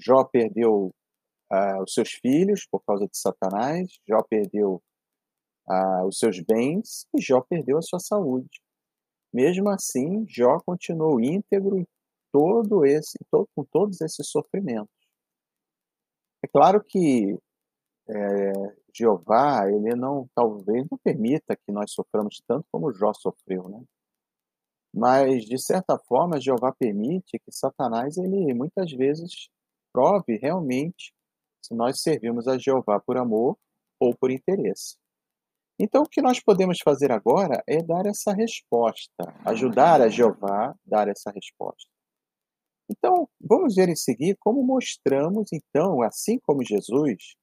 [0.00, 0.92] Jó perdeu
[1.52, 4.82] uh, os seus filhos por causa de Satanás, Jó perdeu
[5.68, 8.60] uh, os seus bens e Jó perdeu a sua saúde.
[9.32, 11.86] Mesmo assim, Jó continuou íntegro em
[12.32, 14.88] todo esse, todo, com todos esses sofrimentos.
[16.42, 17.38] É claro que
[18.08, 18.52] é,
[18.94, 23.82] Jeová, ele não, talvez não permita que nós soframos tanto como Jó sofreu, né?
[24.92, 29.48] Mas, de certa forma, Jeová permite que Satanás, ele muitas vezes
[29.92, 31.12] prove realmente
[31.62, 33.58] se nós servimos a Jeová por amor
[33.98, 34.96] ou por interesse.
[35.78, 40.74] Então, o que nós podemos fazer agora é dar essa resposta, ajudar a Jeová a
[40.84, 41.88] dar essa resposta.
[42.90, 47.34] Então, vamos ver em seguida como mostramos, então, assim como Jesus,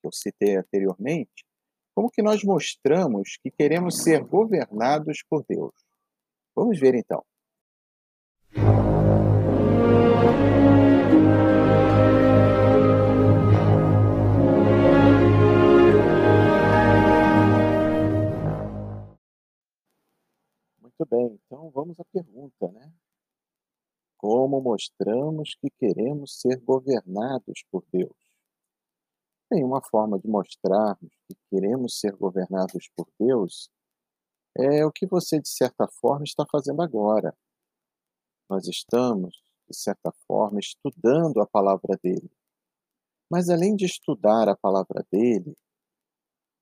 [0.00, 1.44] que eu citei anteriormente,
[1.94, 5.74] como que nós mostramos que queremos ser governados por Deus.
[6.56, 7.24] Vamos ver então.
[20.96, 22.92] Muito bem, então vamos à pergunta, né?
[24.16, 28.16] Como mostramos que queremos ser governados por Deus?
[29.50, 33.68] Tem uma forma de mostrarmos que queremos ser governados por Deus
[34.56, 37.36] é o que você, de certa forma, está fazendo agora.
[38.48, 39.34] Nós estamos,
[39.68, 42.30] de certa forma, estudando a palavra dele.
[43.28, 45.56] Mas além de estudar a palavra dele,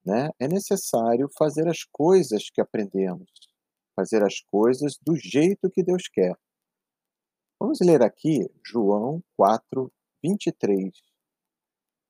[0.02, 3.51] né, é necessário fazer as coisas que aprendemos
[3.94, 6.34] fazer as coisas do jeito que Deus quer.
[7.60, 9.90] Vamos ler aqui João 4,
[10.22, 10.90] 23.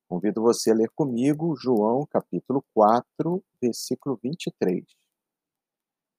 [0.09, 4.85] Convido você a ler comigo João capítulo 4, versículo 23.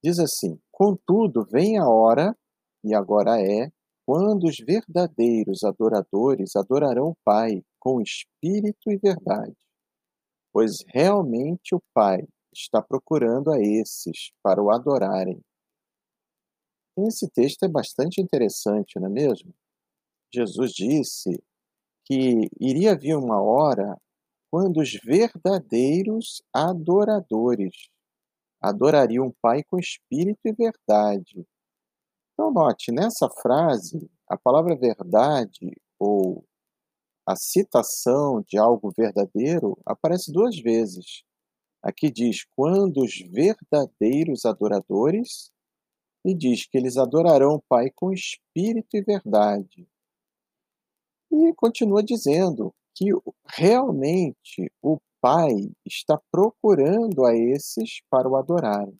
[0.03, 2.35] Diz assim: Contudo, vem a hora,
[2.83, 3.71] e agora é,
[4.05, 9.55] quando os verdadeiros adoradores adorarão o Pai com espírito e verdade,
[10.51, 15.41] pois realmente o Pai está procurando a esses para o adorarem.
[16.97, 19.53] Esse texto é bastante interessante, não é mesmo?
[20.33, 21.43] Jesus disse
[22.05, 23.97] que iria vir uma hora
[24.51, 27.89] quando os verdadeiros adoradores
[28.61, 31.45] adorariam o Pai com espírito e verdade.
[32.33, 36.45] Então, note, nessa frase, a palavra verdade ou
[37.27, 41.23] a citação de algo verdadeiro aparece duas vezes.
[41.81, 45.52] Aqui diz: quando os verdadeiros adoradores
[46.25, 49.87] e diz que eles adorarão o Pai com espírito e verdade.
[51.31, 53.09] E continua dizendo que
[53.45, 55.53] realmente o Pai
[55.85, 58.97] está procurando a esses para o adorarem.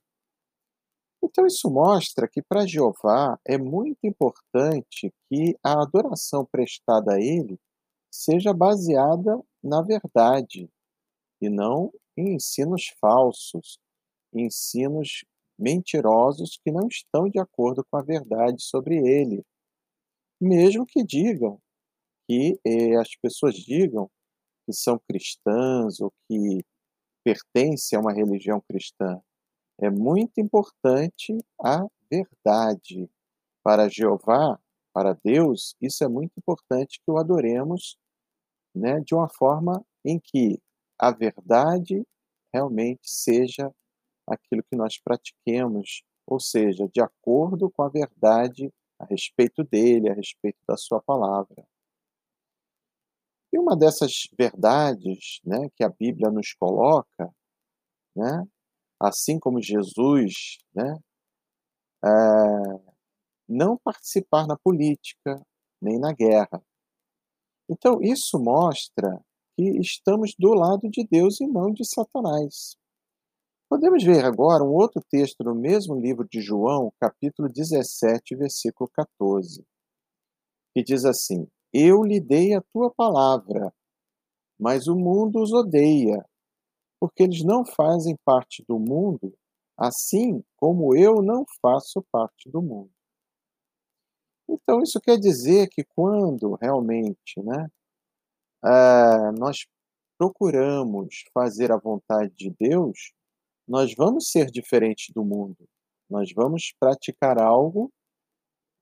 [1.22, 7.58] Então, isso mostra que para Jeová é muito importante que a adoração prestada a Ele
[8.12, 10.70] seja baseada na verdade
[11.42, 13.80] e não em ensinos falsos,
[14.34, 15.24] ensinos
[15.58, 19.44] mentirosos que não estão de acordo com a verdade sobre ele.
[20.42, 21.60] Mesmo que digam
[22.28, 24.10] que eh, as pessoas digam
[24.66, 26.64] que são cristãs ou que
[27.24, 29.22] pertencem a uma religião cristã.
[29.80, 33.10] É muito importante a verdade.
[33.64, 34.60] Para Jeová,
[34.94, 37.98] para Deus, isso é muito importante que o adoremos
[38.76, 40.60] né, de uma forma em que
[41.00, 42.04] a verdade
[42.54, 43.74] realmente seja
[44.28, 50.14] aquilo que nós pratiquemos, ou seja, de acordo com a verdade a respeito dele, a
[50.14, 51.66] respeito da sua palavra.
[53.52, 57.32] E uma dessas verdades né, que a Bíblia nos coloca,
[58.16, 58.48] né,
[59.00, 60.98] assim como Jesus, né,
[62.04, 62.94] é,
[63.48, 65.42] não participar na política,
[65.82, 66.64] nem na guerra.
[67.70, 69.24] Então, isso mostra
[69.56, 72.76] que estamos do lado de Deus e não de Satanás.
[73.74, 79.66] Podemos ver agora um outro texto no mesmo livro de João, capítulo 17, versículo 14,
[80.76, 83.74] que diz assim: eu lhe dei a tua palavra,
[84.60, 86.24] mas o mundo os odeia,
[87.00, 89.36] porque eles não fazem parte do mundo,
[89.76, 92.92] assim como eu não faço parte do mundo.
[94.48, 97.68] Então, isso quer dizer que quando realmente né,
[98.64, 99.66] uh, nós
[100.16, 103.12] procuramos fazer a vontade de Deus,
[103.68, 105.68] nós vamos ser diferentes do mundo.
[106.10, 107.92] Nós vamos praticar algo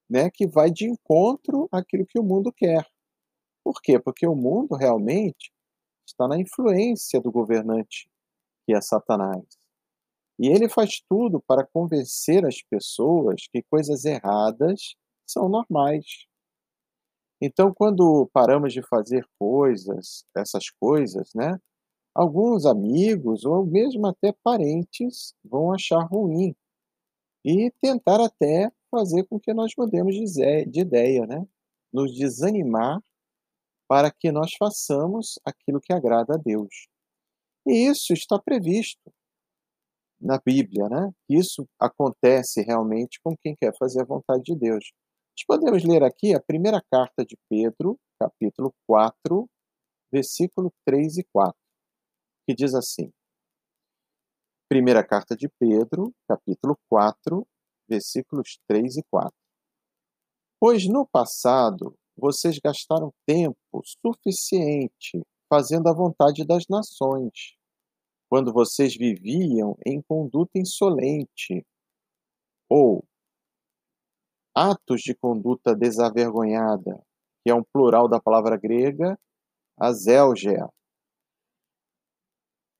[0.10, 2.86] né, que vai de encontro àquilo que o mundo quer.
[3.64, 4.00] Por quê?
[4.00, 5.52] Porque o mundo realmente
[6.06, 8.10] está na influência do governante,
[8.66, 9.46] que é Satanás.
[10.40, 16.26] E ele faz tudo para convencer as pessoas que coisas erradas são normais.
[17.40, 21.58] Então, quando paramos de fazer coisas, essas coisas, né?
[22.14, 26.56] Alguns amigos ou mesmo até parentes vão achar ruim
[27.44, 31.46] e tentar até fazer com que nós mudemos de ideia, né?
[31.92, 33.02] Nos desanimar
[33.88, 36.88] para que nós façamos aquilo que agrada a Deus.
[37.66, 39.12] E isso está previsto
[40.20, 41.12] na Bíblia, né?
[41.30, 44.92] Isso acontece realmente com quem quer fazer a vontade de Deus.
[45.38, 49.50] Nós podemos ler aqui a primeira carta de Pedro, capítulo 4,
[50.12, 51.54] versículo 3 e 4,
[52.46, 53.12] que diz assim:
[54.70, 57.46] Primeira carta de Pedro, capítulo 4,
[57.88, 59.32] versículos 3 e 4.
[60.60, 67.58] Pois no passado vocês gastaram tempo suficiente fazendo a vontade das nações,
[68.30, 71.66] quando vocês viviam em conduta insolente,
[72.70, 73.04] ou
[74.56, 77.04] atos de conduta desavergonhada,
[77.44, 79.20] que é um plural da palavra grega,
[79.78, 80.70] azélgea.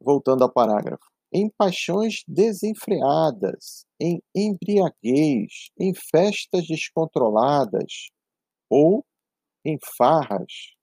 [0.02, 8.10] Voltando ao parágrafo em paixões desenfreadas, em embriaguez, em festas descontroladas
[8.70, 9.06] ou
[9.64, 10.76] em farras.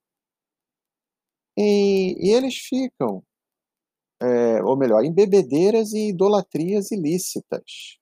[1.55, 3.23] E, e eles ficam,
[4.21, 7.99] é, ou melhor, em bebedeiras e idolatrias ilícitas.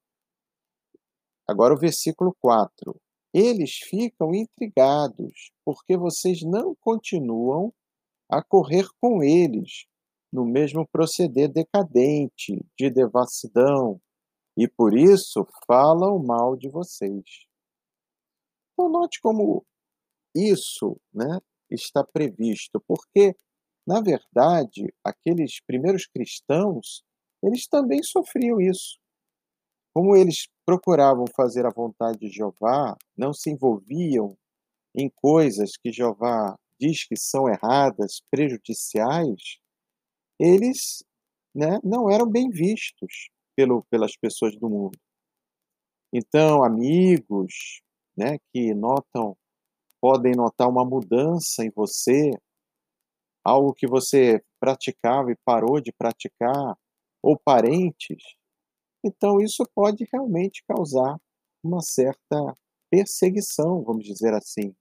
[1.50, 2.96] Agora o versículo 4.
[3.34, 7.74] Eles ficam intrigados, porque vocês não continuam
[8.30, 9.86] a correr com eles
[10.32, 14.00] no mesmo proceder decadente, de devassidão,
[14.58, 17.46] e por isso falam mal de vocês.
[18.74, 19.66] Então, note como
[20.36, 23.36] isso né, está previsto, porque,
[23.86, 27.04] na verdade, aqueles primeiros cristãos,
[27.44, 28.98] eles também sofriam isso.
[29.96, 34.38] Como eles procuravam fazer a vontade de Jeová, não se envolviam
[34.96, 39.60] em coisas que Jeová diz que são erradas, prejudiciais,
[40.40, 41.04] eles
[41.54, 44.98] né, não eram bem vistos pelo, pelas pessoas do mundo.
[46.14, 47.82] Então, amigos
[48.16, 49.36] né, que notam,
[50.02, 52.32] podem notar uma mudança em você,
[53.44, 56.78] algo que você praticava e parou de praticar,
[57.22, 58.24] ou parentes,
[59.04, 61.20] então isso pode realmente causar
[61.64, 62.58] uma certa
[62.90, 64.76] perseguição, vamos dizer assim.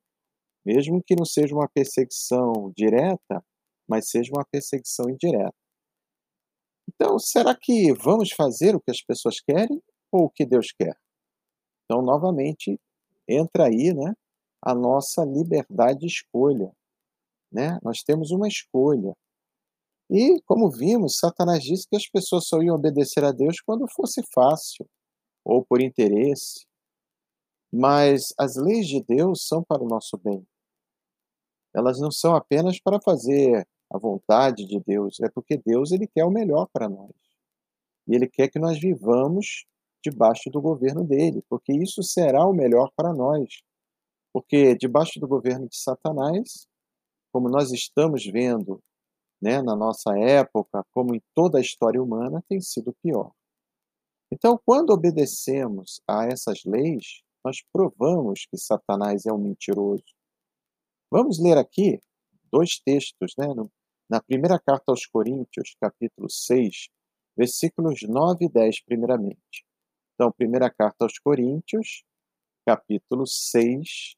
[0.64, 3.44] Mesmo que não seja uma perseguição direta,
[3.88, 5.54] mas seja uma perseguição indireta.
[6.88, 9.82] Então, será que vamos fazer o que as pessoas querem
[10.12, 10.96] ou o que Deus quer?
[11.84, 12.80] Então, novamente,
[13.28, 14.14] entra aí né,
[14.62, 16.72] a nossa liberdade de escolha.
[17.52, 17.78] Né?
[17.82, 19.14] Nós temos uma escolha.
[20.10, 24.22] E, como vimos, Satanás disse que as pessoas só iam obedecer a Deus quando fosse
[24.32, 24.88] fácil
[25.44, 26.64] ou por interesse.
[27.72, 30.46] Mas as leis de Deus são para o nosso bem.
[31.74, 36.24] Elas não são apenas para fazer a vontade de Deus, é porque Deus ele quer
[36.24, 37.12] o melhor para nós.
[38.08, 39.64] E ele quer que nós vivamos
[40.02, 43.62] debaixo do governo dele, porque isso será o melhor para nós.
[44.32, 46.66] Porque debaixo do governo de Satanás,
[47.32, 48.80] como nós estamos vendo
[49.40, 53.32] né, na nossa época, como em toda a história humana, tem sido pior.
[54.32, 60.04] Então, quando obedecemos a essas leis, nós provamos que Satanás é um mentiroso.
[61.10, 62.00] Vamos ler aqui
[62.50, 63.46] dois textos, né?
[64.08, 66.88] Na primeira carta aos Coríntios, capítulo 6,
[67.36, 69.66] versículos 9 e 10, primeiramente.
[70.14, 72.04] Então, primeira carta aos Coríntios,
[72.64, 74.14] capítulo 6,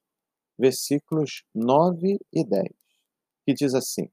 [0.58, 2.68] versículos 9 e 10,
[3.46, 4.10] que diz assim: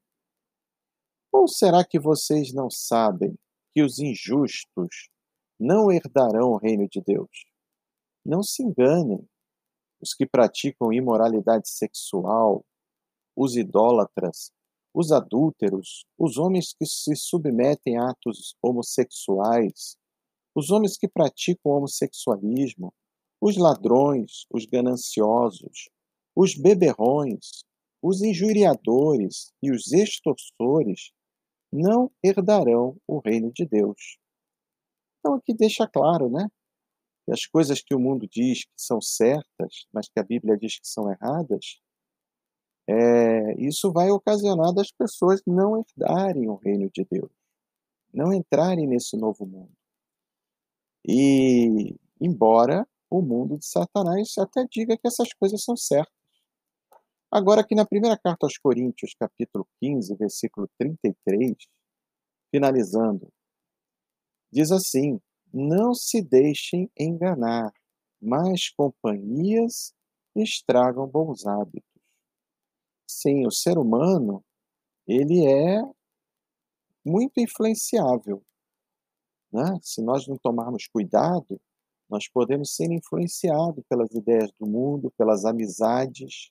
[1.30, 3.38] Ou será que vocês não sabem
[3.74, 5.10] que os injustos
[5.60, 7.44] não herdarão o reino de Deus?
[8.24, 9.28] Não se enganem.
[10.00, 12.64] Os que praticam imoralidade sexual,
[13.36, 14.50] os idólatras,
[14.96, 19.94] os adúlteros, os homens que se submetem a atos homossexuais,
[20.54, 22.94] os homens que praticam homossexualismo,
[23.38, 25.90] os ladrões, os gananciosos,
[26.34, 27.62] os beberrões,
[28.00, 31.10] os injuriadores e os extorsores
[31.70, 34.16] não herdarão o reino de Deus.
[35.18, 36.48] Então aqui deixa claro, né?
[37.26, 40.80] Que as coisas que o mundo diz que são certas, mas que a Bíblia diz
[40.80, 41.82] que são erradas,
[42.88, 47.30] é, isso vai ocasionar das pessoas não herdarem o reino de Deus,
[48.12, 49.72] não entrarem nesse novo mundo.
[51.04, 56.14] E, embora o mundo de Satanás até diga que essas coisas são certas.
[57.30, 61.56] Agora, aqui na primeira carta aos Coríntios, capítulo 15, versículo 33,
[62.50, 63.32] finalizando,
[64.50, 65.20] diz assim:
[65.52, 67.72] Não se deixem enganar,
[68.20, 69.92] mas companhias
[70.34, 71.95] estragam bons hábitos.
[73.06, 74.44] Sim, o ser humano,
[75.06, 75.80] ele é
[77.04, 78.42] muito influenciável.
[79.52, 79.78] Né?
[79.82, 81.60] Se nós não tomarmos cuidado,
[82.08, 86.50] nós podemos ser influenciados pelas ideias do mundo, pelas amizades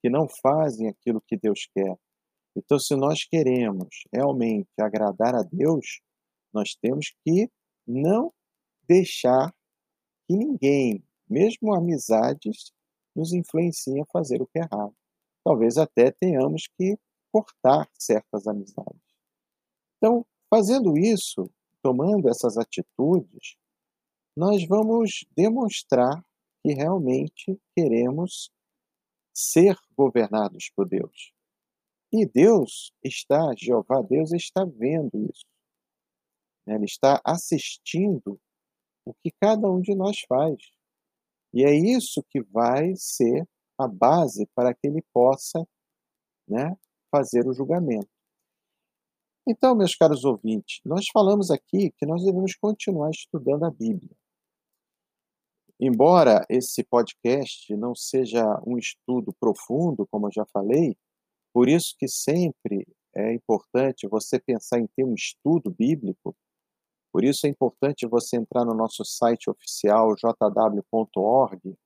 [0.00, 1.96] que não fazem aquilo que Deus quer.
[2.56, 6.00] Então, se nós queremos realmente agradar a Deus,
[6.52, 7.50] nós temos que
[7.86, 8.32] não
[8.86, 9.52] deixar
[10.26, 12.72] que ninguém, mesmo amizades,
[13.14, 14.94] nos influenciem a fazer o que é errado.
[15.44, 16.98] Talvez até tenhamos que
[17.30, 19.02] cortar certas amizades.
[19.98, 21.50] Então, fazendo isso,
[21.82, 23.56] tomando essas atitudes,
[24.36, 26.24] nós vamos demonstrar
[26.62, 28.50] que realmente queremos
[29.34, 31.32] ser governados por Deus.
[32.12, 35.44] E Deus está, Jeová Deus está vendo isso.
[36.66, 38.40] Ele está assistindo
[39.04, 40.56] o que cada um de nós faz.
[41.52, 43.46] E é isso que vai ser
[43.78, 45.66] a base para que ele possa
[46.48, 46.76] né,
[47.10, 48.08] fazer o julgamento.
[49.46, 54.16] Então, meus caros ouvintes, nós falamos aqui que nós devemos continuar estudando a Bíblia.
[55.78, 60.96] Embora esse podcast não seja um estudo profundo, como eu já falei,
[61.52, 66.34] por isso que sempre é importante você pensar em ter um estudo bíblico.
[67.12, 71.76] Por isso é importante você entrar no nosso site oficial jw.org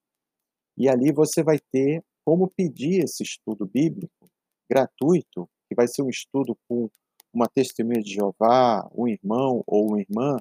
[0.78, 4.30] e ali você vai ter como pedir esse estudo bíblico
[4.70, 6.88] gratuito, que vai ser um estudo com
[7.32, 10.36] uma testemunha de Jeová, um irmão ou uma irmã,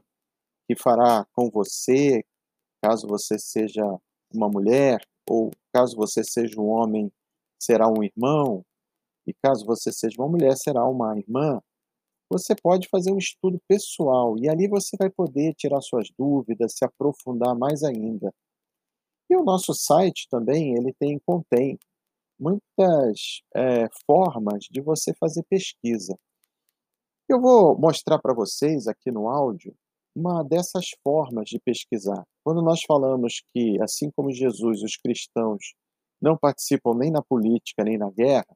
[0.67, 2.23] que fará com você,
[2.83, 3.83] caso você seja
[4.33, 7.11] uma mulher, ou caso você seja um homem,
[7.59, 8.63] será um irmão,
[9.25, 11.61] e caso você seja uma mulher, será uma irmã.
[12.29, 16.85] Você pode fazer um estudo pessoal e ali você vai poder tirar suas dúvidas, se
[16.85, 18.33] aprofundar mais ainda.
[19.29, 21.77] E o nosso site também, ele tem contém
[22.39, 26.17] muitas é, formas de você fazer pesquisa.
[27.27, 29.75] Eu vou mostrar para vocês aqui no áudio
[30.15, 32.25] uma dessas formas de pesquisar.
[32.43, 35.75] Quando nós falamos que, assim como Jesus, os cristãos
[36.21, 38.47] não participam nem na política nem na guerra,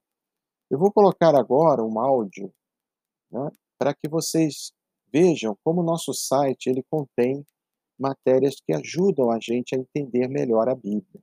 [0.70, 2.52] eu vou colocar agora um áudio
[3.30, 4.72] né, para que vocês
[5.12, 7.46] vejam como o nosso site ele contém
[8.02, 11.22] matérias que ajudam a gente a entender melhor a Bíblia.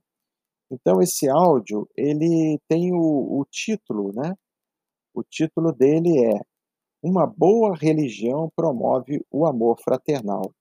[0.71, 4.33] Então esse áudio ele tem o, o título, né?
[5.13, 6.39] O título dele é
[7.01, 10.53] uma boa religião promove o amor fraternal.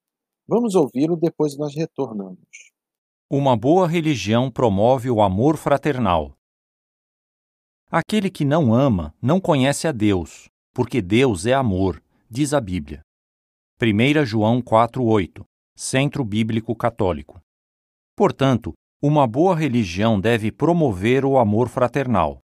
[0.47, 2.73] Vamos ouvi-lo, depois nós retornamos.
[3.31, 6.35] Uma boa religião promove o amor fraternal.
[7.91, 13.03] Aquele que não ama não conhece a Deus, porque Deus é amor, diz a Bíblia.
[13.81, 15.48] 1 João 4,8
[15.81, 17.41] Centro Bíblico Católico.
[18.17, 22.41] Portanto, uma boa religião deve promover o amor fraternal.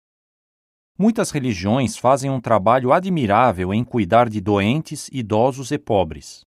[0.99, 6.41] Muitas religiões fazem um trabalho admirável em cuidar de doentes, idosos e pobres.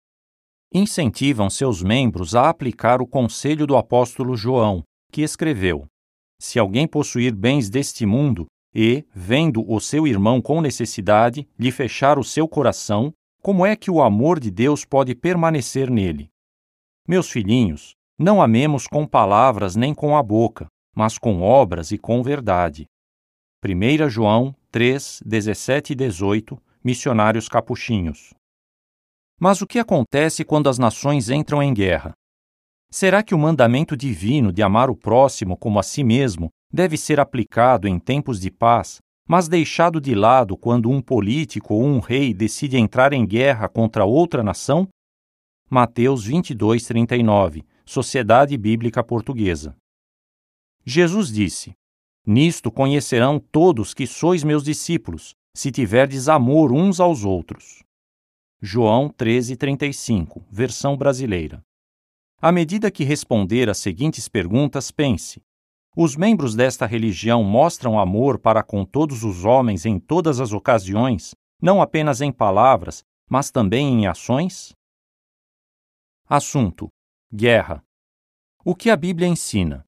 [0.71, 5.87] Incentivam seus membros a aplicar o conselho do apóstolo João, que escreveu:
[6.39, 12.19] Se alguém possuir bens deste mundo e, vendo o seu irmão com necessidade, lhe fechar
[12.19, 13.11] o seu coração,
[13.41, 16.29] como é que o amor de Deus pode permanecer nele?
[17.07, 22.23] Meus filhinhos, não amemos com palavras nem com a boca, mas com obras e com
[22.23, 22.87] verdade.
[23.63, 28.33] 1 João 3, 17 e 18, Missionários Capuchinhos.
[29.39, 32.13] Mas o que acontece quando as nações entram em guerra?
[32.89, 37.19] Será que o mandamento divino de amar o próximo como a si mesmo deve ser
[37.19, 38.97] aplicado em tempos de paz,
[39.29, 44.05] mas deixado de lado quando um político ou um rei decide entrar em guerra contra
[44.05, 44.87] outra nação?
[45.67, 49.75] Mateus 22, 39, Sociedade Bíblica Portuguesa.
[50.85, 51.73] Jesus disse:
[52.23, 57.81] Nisto conhecerão todos que sois meus discípulos, se tiverdes amor uns aos outros.
[58.61, 61.63] João 13:35, versão brasileira.
[62.39, 65.41] À medida que responder às seguintes perguntas, pense:
[65.97, 71.33] os membros desta religião mostram amor para com todos os homens em todas as ocasiões,
[71.59, 74.75] não apenas em palavras, mas também em ações?
[76.27, 76.87] Assunto:
[77.31, 77.83] Guerra.
[78.63, 79.85] O que a Bíblia ensina?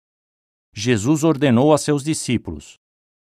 [0.72, 2.76] Jesus ordenou a seus discípulos: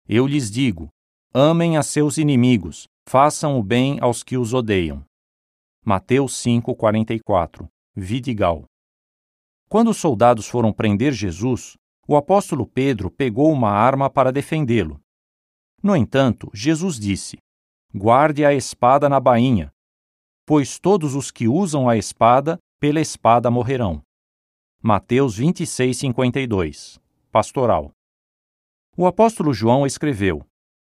[0.06, 0.90] Eu lhes digo:
[1.32, 5.02] amem a seus inimigos, façam o bem aos que os odeiam.
[5.82, 7.66] Mateus 5:44.
[7.94, 8.66] Vidigal.
[9.66, 11.74] Quando os soldados foram prender Jesus,
[12.06, 15.00] o apóstolo Pedro pegou uma arma para defendê-lo.
[15.82, 17.38] No entanto, Jesus disse:
[17.94, 19.72] Guarde a espada na bainha,
[20.44, 24.02] pois todos os que usam a espada, pela espada morrerão.
[24.82, 27.00] Mateus 26:52
[27.32, 27.90] pastoral.
[28.96, 30.46] O apóstolo João escreveu: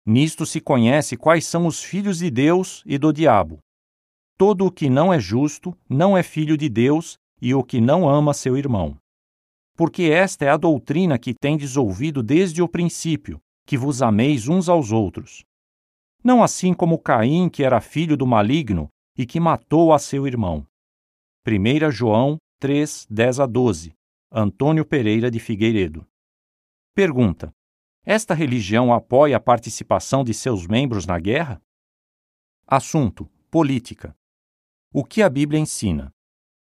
[0.06, 3.58] Nisto se conhece quais são os filhos de Deus e do diabo.
[4.38, 8.08] Todo o que não é justo não é filho de Deus, e o que não
[8.08, 8.96] ama seu irmão.
[9.76, 14.68] Porque esta é a doutrina que tendes ouvido desde o princípio, que vos ameis uns
[14.68, 15.44] aos outros.
[16.22, 20.66] Não assim como Caim, que era filho do maligno e que matou a seu irmão.
[21.44, 23.92] 1 João 3, 10 a 12.
[24.30, 26.06] Antônio Pereira de Figueiredo.
[26.94, 27.52] Pergunta:
[28.04, 31.60] Esta religião apoia a participação de seus membros na guerra?
[32.64, 34.16] Assunto: Política.
[34.92, 36.12] O que a Bíblia ensina?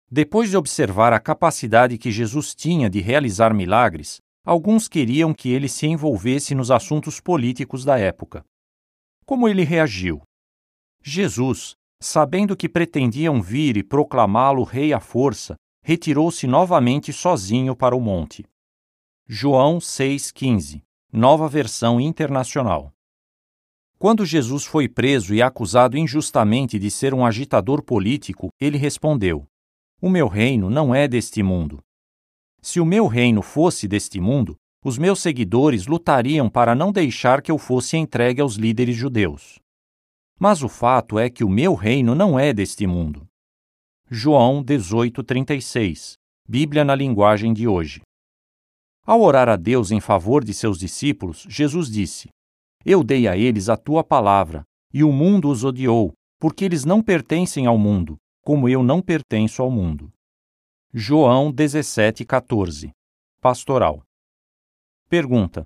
[0.08, 5.68] Depois de observar a capacidade que Jesus tinha de realizar milagres, alguns queriam que ele
[5.68, 8.44] se envolvesse nos assuntos políticos da época.
[9.26, 10.22] Como ele reagiu?
[11.02, 18.00] Jesus, sabendo que pretendiam vir e proclamá-lo rei à força, retirou-se novamente sozinho para o
[18.00, 18.44] monte.
[19.28, 20.82] João 6,15,
[21.12, 22.92] Nova Versão Internacional.
[23.98, 29.46] Quando Jesus foi preso e acusado injustamente de ser um agitador político, ele respondeu:
[30.00, 31.78] O meu reino não é deste mundo.
[32.60, 37.52] Se o meu reino fosse deste mundo, os meus seguidores lutariam para não deixar que
[37.52, 39.61] eu fosse entregue aos líderes judeus.
[40.38, 43.26] Mas o fato é que o meu reino não é deste mundo.
[44.10, 46.14] João 18:36,
[46.48, 48.02] Bíblia na linguagem de hoje.
[49.04, 52.28] Ao orar a Deus em favor de seus discípulos, Jesus disse:
[52.84, 54.62] Eu dei a eles a tua palavra,
[54.92, 59.62] e o mundo os odiou, porque eles não pertencem ao mundo, como eu não pertenço
[59.62, 60.12] ao mundo.
[60.92, 62.90] João 17,14
[63.40, 64.02] Pastoral
[65.08, 65.64] Pergunta: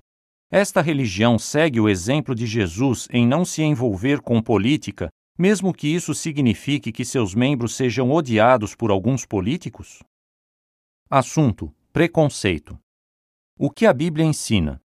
[0.49, 5.87] Esta religião segue o exemplo de Jesus em não se envolver com política, mesmo que
[5.87, 10.01] isso signifique que seus membros sejam odiados por alguns políticos?
[11.09, 12.79] Assunto: Preconceito.
[13.59, 14.81] O que a Bíblia ensina?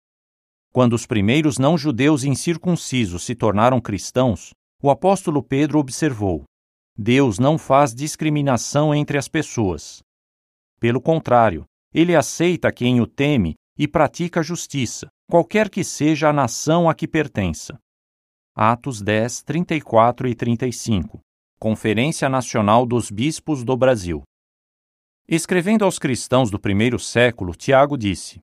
[0.72, 4.52] Quando os primeiros não-judeus incircuncisos se tornaram cristãos,
[4.82, 6.42] o apóstolo Pedro observou:
[6.98, 10.02] Deus não faz discriminação entre as pessoas.
[10.80, 16.32] Pelo contrário, ele aceita quem o teme e pratica a justiça, qualquer que seja a
[16.32, 17.78] nação a que pertença.
[18.54, 21.20] Atos 10, 34 e 35
[21.58, 24.22] Conferência Nacional dos Bispos do Brasil.
[25.28, 28.40] Escrevendo aos cristãos do primeiro século, Tiago disse: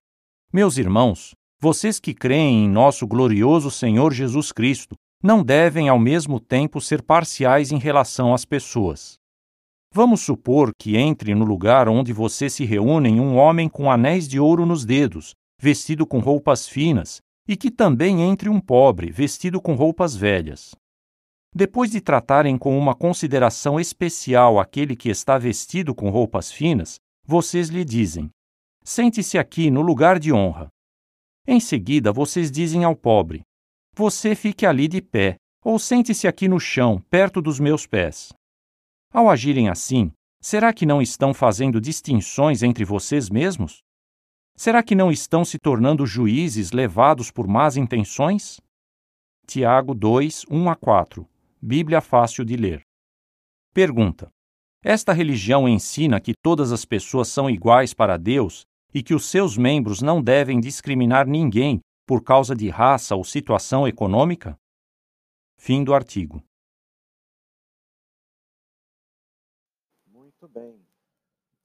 [0.51, 6.39] meus irmãos, vocês que creem em nosso glorioso Senhor Jesus Cristo não devem ao mesmo
[6.39, 9.18] tempo ser parciais em relação às pessoas.
[9.92, 14.40] Vamos supor que entre no lugar onde vocês se reúnem um homem com anéis de
[14.40, 19.74] ouro nos dedos, vestido com roupas finas, e que também entre um pobre, vestido com
[19.74, 20.76] roupas velhas.
[21.54, 27.70] Depois de tratarem com uma consideração especial aquele que está vestido com roupas finas, vocês
[27.70, 28.30] lhe dizem:
[28.84, 30.68] Sente-se aqui no lugar de honra.
[31.48, 33.42] Em seguida, vocês dizem ao pobre:
[33.96, 38.30] Você fique ali de pé, ou sente-se aqui no chão, perto dos meus pés.
[39.12, 43.80] Ao agirem assim, será que não estão fazendo distinções entre vocês mesmos?
[44.55, 48.60] Será que não estão se tornando juízes levados por más intenções?
[49.47, 51.28] Tiago 2, 1 a 4.
[51.60, 52.82] Bíblia fácil de ler.
[53.74, 54.30] Pergunta:
[54.84, 59.57] Esta religião ensina que todas as pessoas são iguais para Deus e que os seus
[59.57, 64.55] membros não devem discriminar ninguém por causa de raça ou situação econômica?
[65.57, 66.43] Fim do artigo.
[70.39, 70.86] Muito bem.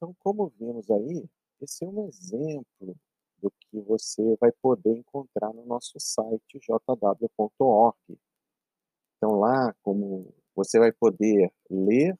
[0.05, 1.25] Então, como vimos aí,
[1.63, 2.95] esse é um exemplo
[3.39, 7.97] do que você vai poder encontrar no nosso site jw.org.
[9.17, 12.19] Então, lá, como você vai poder ler,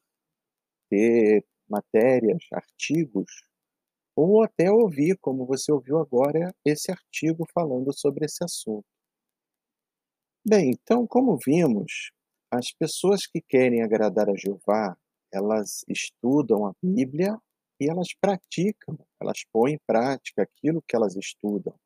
[0.89, 3.31] ter matérias, artigos
[4.17, 8.87] ou até ouvir, como você ouviu agora, esse artigo falando sobre esse assunto.
[10.47, 12.13] Bem, então, como vimos,
[12.51, 14.97] as pessoas que querem agradar a Jeová,
[15.31, 17.39] elas estudam a Bíblia
[17.85, 21.79] e elas praticam, elas põem em prática aquilo que elas estudam.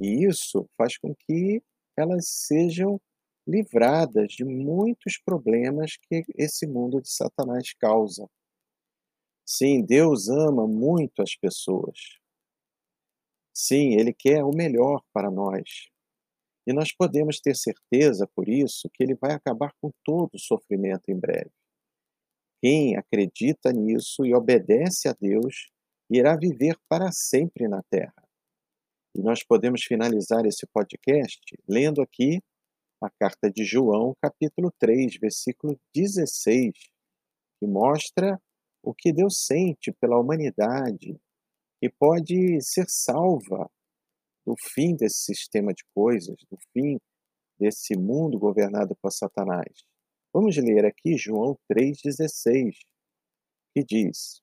[0.00, 1.62] E isso faz com que
[1.96, 3.00] elas sejam
[3.46, 8.28] livradas de muitos problemas que esse mundo de Satanás causa.
[9.46, 12.18] Sim, Deus ama muito as pessoas.
[13.54, 15.88] Sim, Ele quer o melhor para nós.
[16.66, 21.08] E nós podemos ter certeza, por isso, que Ele vai acabar com todo o sofrimento
[21.08, 21.52] em breve.
[22.60, 25.70] Quem acredita nisso e obedece a Deus
[26.10, 28.14] irá viver para sempre na terra.
[29.14, 32.40] E nós podemos finalizar esse podcast lendo aqui
[33.02, 36.72] a carta de João, capítulo 3, versículo 16,
[37.58, 38.40] que mostra
[38.82, 41.18] o que Deus sente pela humanidade
[41.82, 43.70] e pode ser salva
[44.46, 46.98] do fim desse sistema de coisas, do fim
[47.58, 49.84] desse mundo governado por Satanás.
[50.38, 52.76] Vamos ler aqui João 3,16,
[53.74, 54.42] que diz: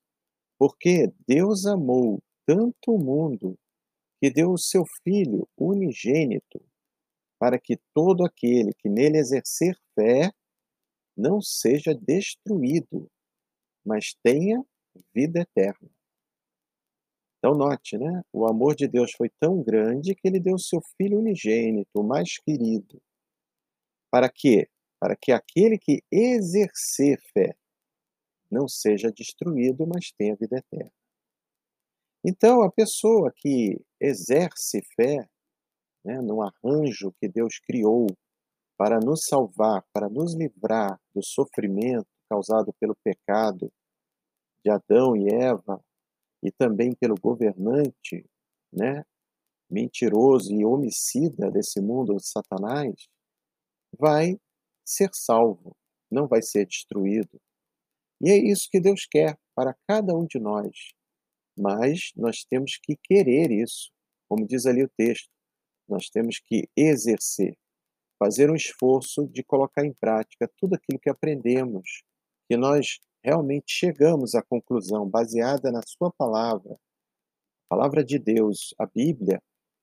[0.57, 3.55] Porque Deus amou tanto o mundo
[4.19, 6.59] que deu o seu Filho unigênito,
[7.39, 10.31] para que todo aquele que nele exercer fé
[11.15, 13.07] não seja destruído,
[13.85, 14.65] mas tenha
[15.13, 15.91] vida eterna.
[17.37, 18.23] Então, note, né?
[18.33, 22.03] O amor de Deus foi tão grande que ele deu o seu Filho unigênito, o
[22.03, 22.99] mais querido.
[24.09, 24.67] Para quê?
[25.03, 27.57] Para que aquele que exercer fé
[28.49, 30.93] não seja destruído, mas tenha vida eterna.
[32.25, 35.27] Então, a pessoa que exerce fé
[36.05, 38.07] né, no arranjo que Deus criou
[38.77, 43.69] para nos salvar, para nos livrar do sofrimento causado pelo pecado
[44.63, 45.83] de Adão e Eva
[46.41, 48.25] e também pelo governante,
[48.71, 49.03] né,
[49.69, 52.95] mentiroso e homicida desse mundo, Satanás,
[53.99, 54.39] vai
[54.85, 55.75] ser salvo,
[56.11, 57.39] não vai ser destruído.
[58.21, 60.93] E é isso que Deus quer para cada um de nós.
[61.57, 63.91] Mas nós temos que querer isso.
[64.29, 65.29] Como diz ali o texto,
[65.87, 67.55] nós temos que exercer,
[68.17, 72.03] fazer um esforço de colocar em prática tudo aquilo que aprendemos,
[72.49, 78.85] que nós realmente chegamos à conclusão, baseada na Sua palavra, a palavra de Deus, a
[78.85, 79.41] Bíblia,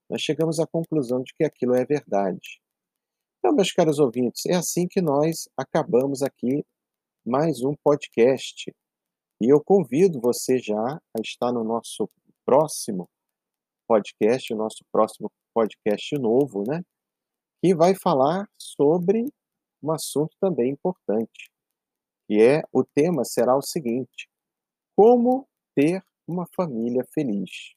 [0.08, 2.60] nós chegamos à conclusão de que aquilo é verdade.
[3.40, 6.62] Então, meus caros ouvintes, é assim que nós acabamos aqui
[7.24, 8.70] mais um podcast.
[9.40, 12.06] E eu convido você já a estar no nosso
[12.44, 13.08] próximo
[13.88, 16.82] podcast, o nosso próximo podcast novo, né?
[17.64, 19.32] Que vai falar sobre
[19.82, 21.50] um assunto também importante,
[22.28, 24.28] e é o tema será o seguinte:
[24.94, 27.72] como ter uma família feliz.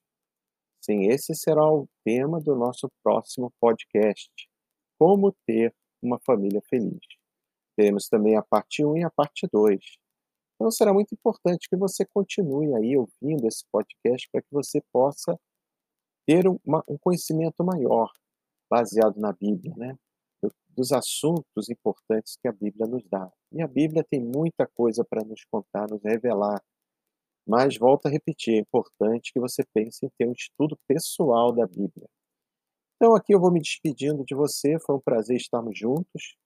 [0.82, 4.30] Sim, esse será o tema do nosso próximo podcast.
[5.04, 7.02] Como ter uma família feliz.
[7.76, 9.78] Teremos também a parte 1 e a parte 2.
[10.56, 15.38] Então será muito importante que você continue aí ouvindo esse podcast para que você possa
[16.26, 18.14] ter uma, um conhecimento maior
[18.72, 19.98] baseado na Bíblia, né?
[20.70, 23.30] dos assuntos importantes que a Bíblia nos dá.
[23.52, 26.64] E a Bíblia tem muita coisa para nos contar, nos revelar.
[27.46, 31.68] Mas, volto a repetir, é importante que você pense em ter um estudo pessoal da
[31.68, 32.08] Bíblia.
[33.04, 34.80] Então, aqui eu vou me despedindo de você.
[34.80, 36.38] Foi um prazer estarmos juntos,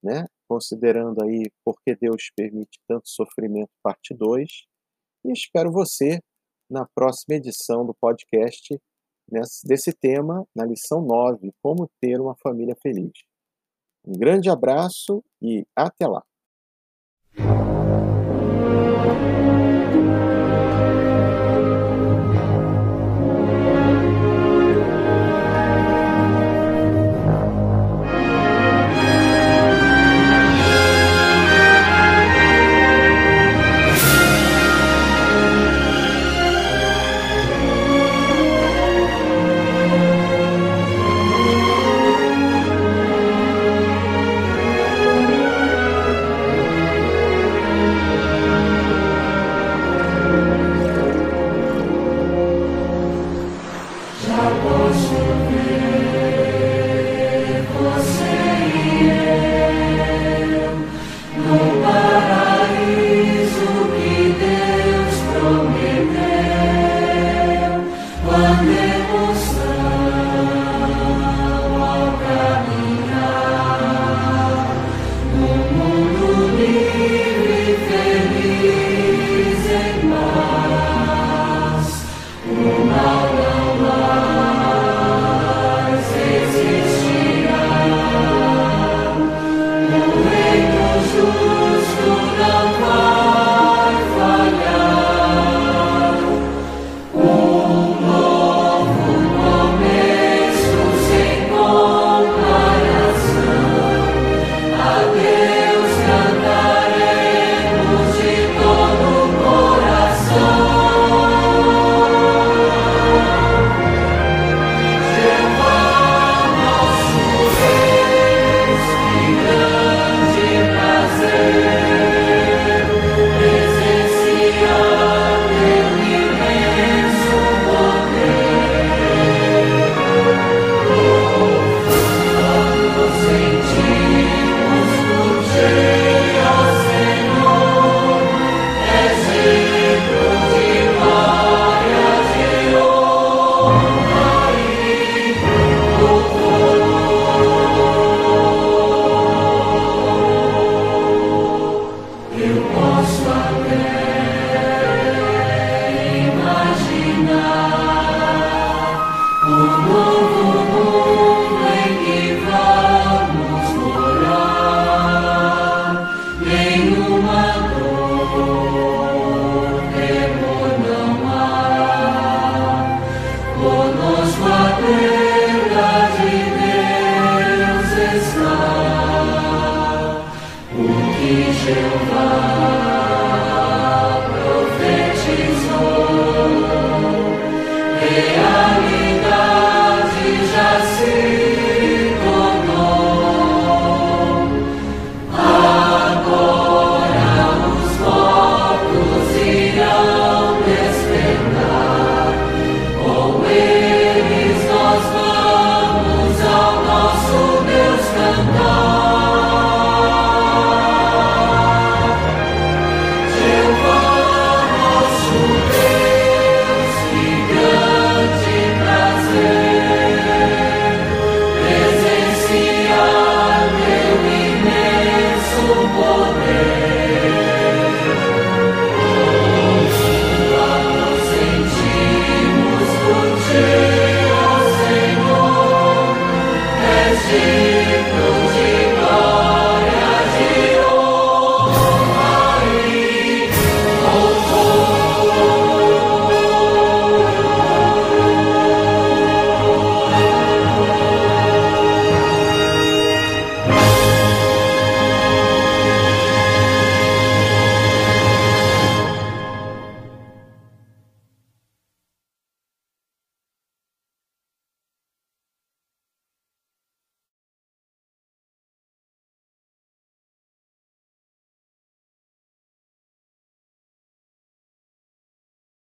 [0.00, 0.26] né?
[0.48, 4.48] considerando aí por que Deus permite tanto sofrimento, parte 2.
[5.24, 6.20] E espero você
[6.70, 8.80] na próxima edição do podcast
[9.64, 13.24] desse tema, na lição 9, Como Ter uma Família Feliz.
[14.06, 16.22] Um grande abraço e até lá!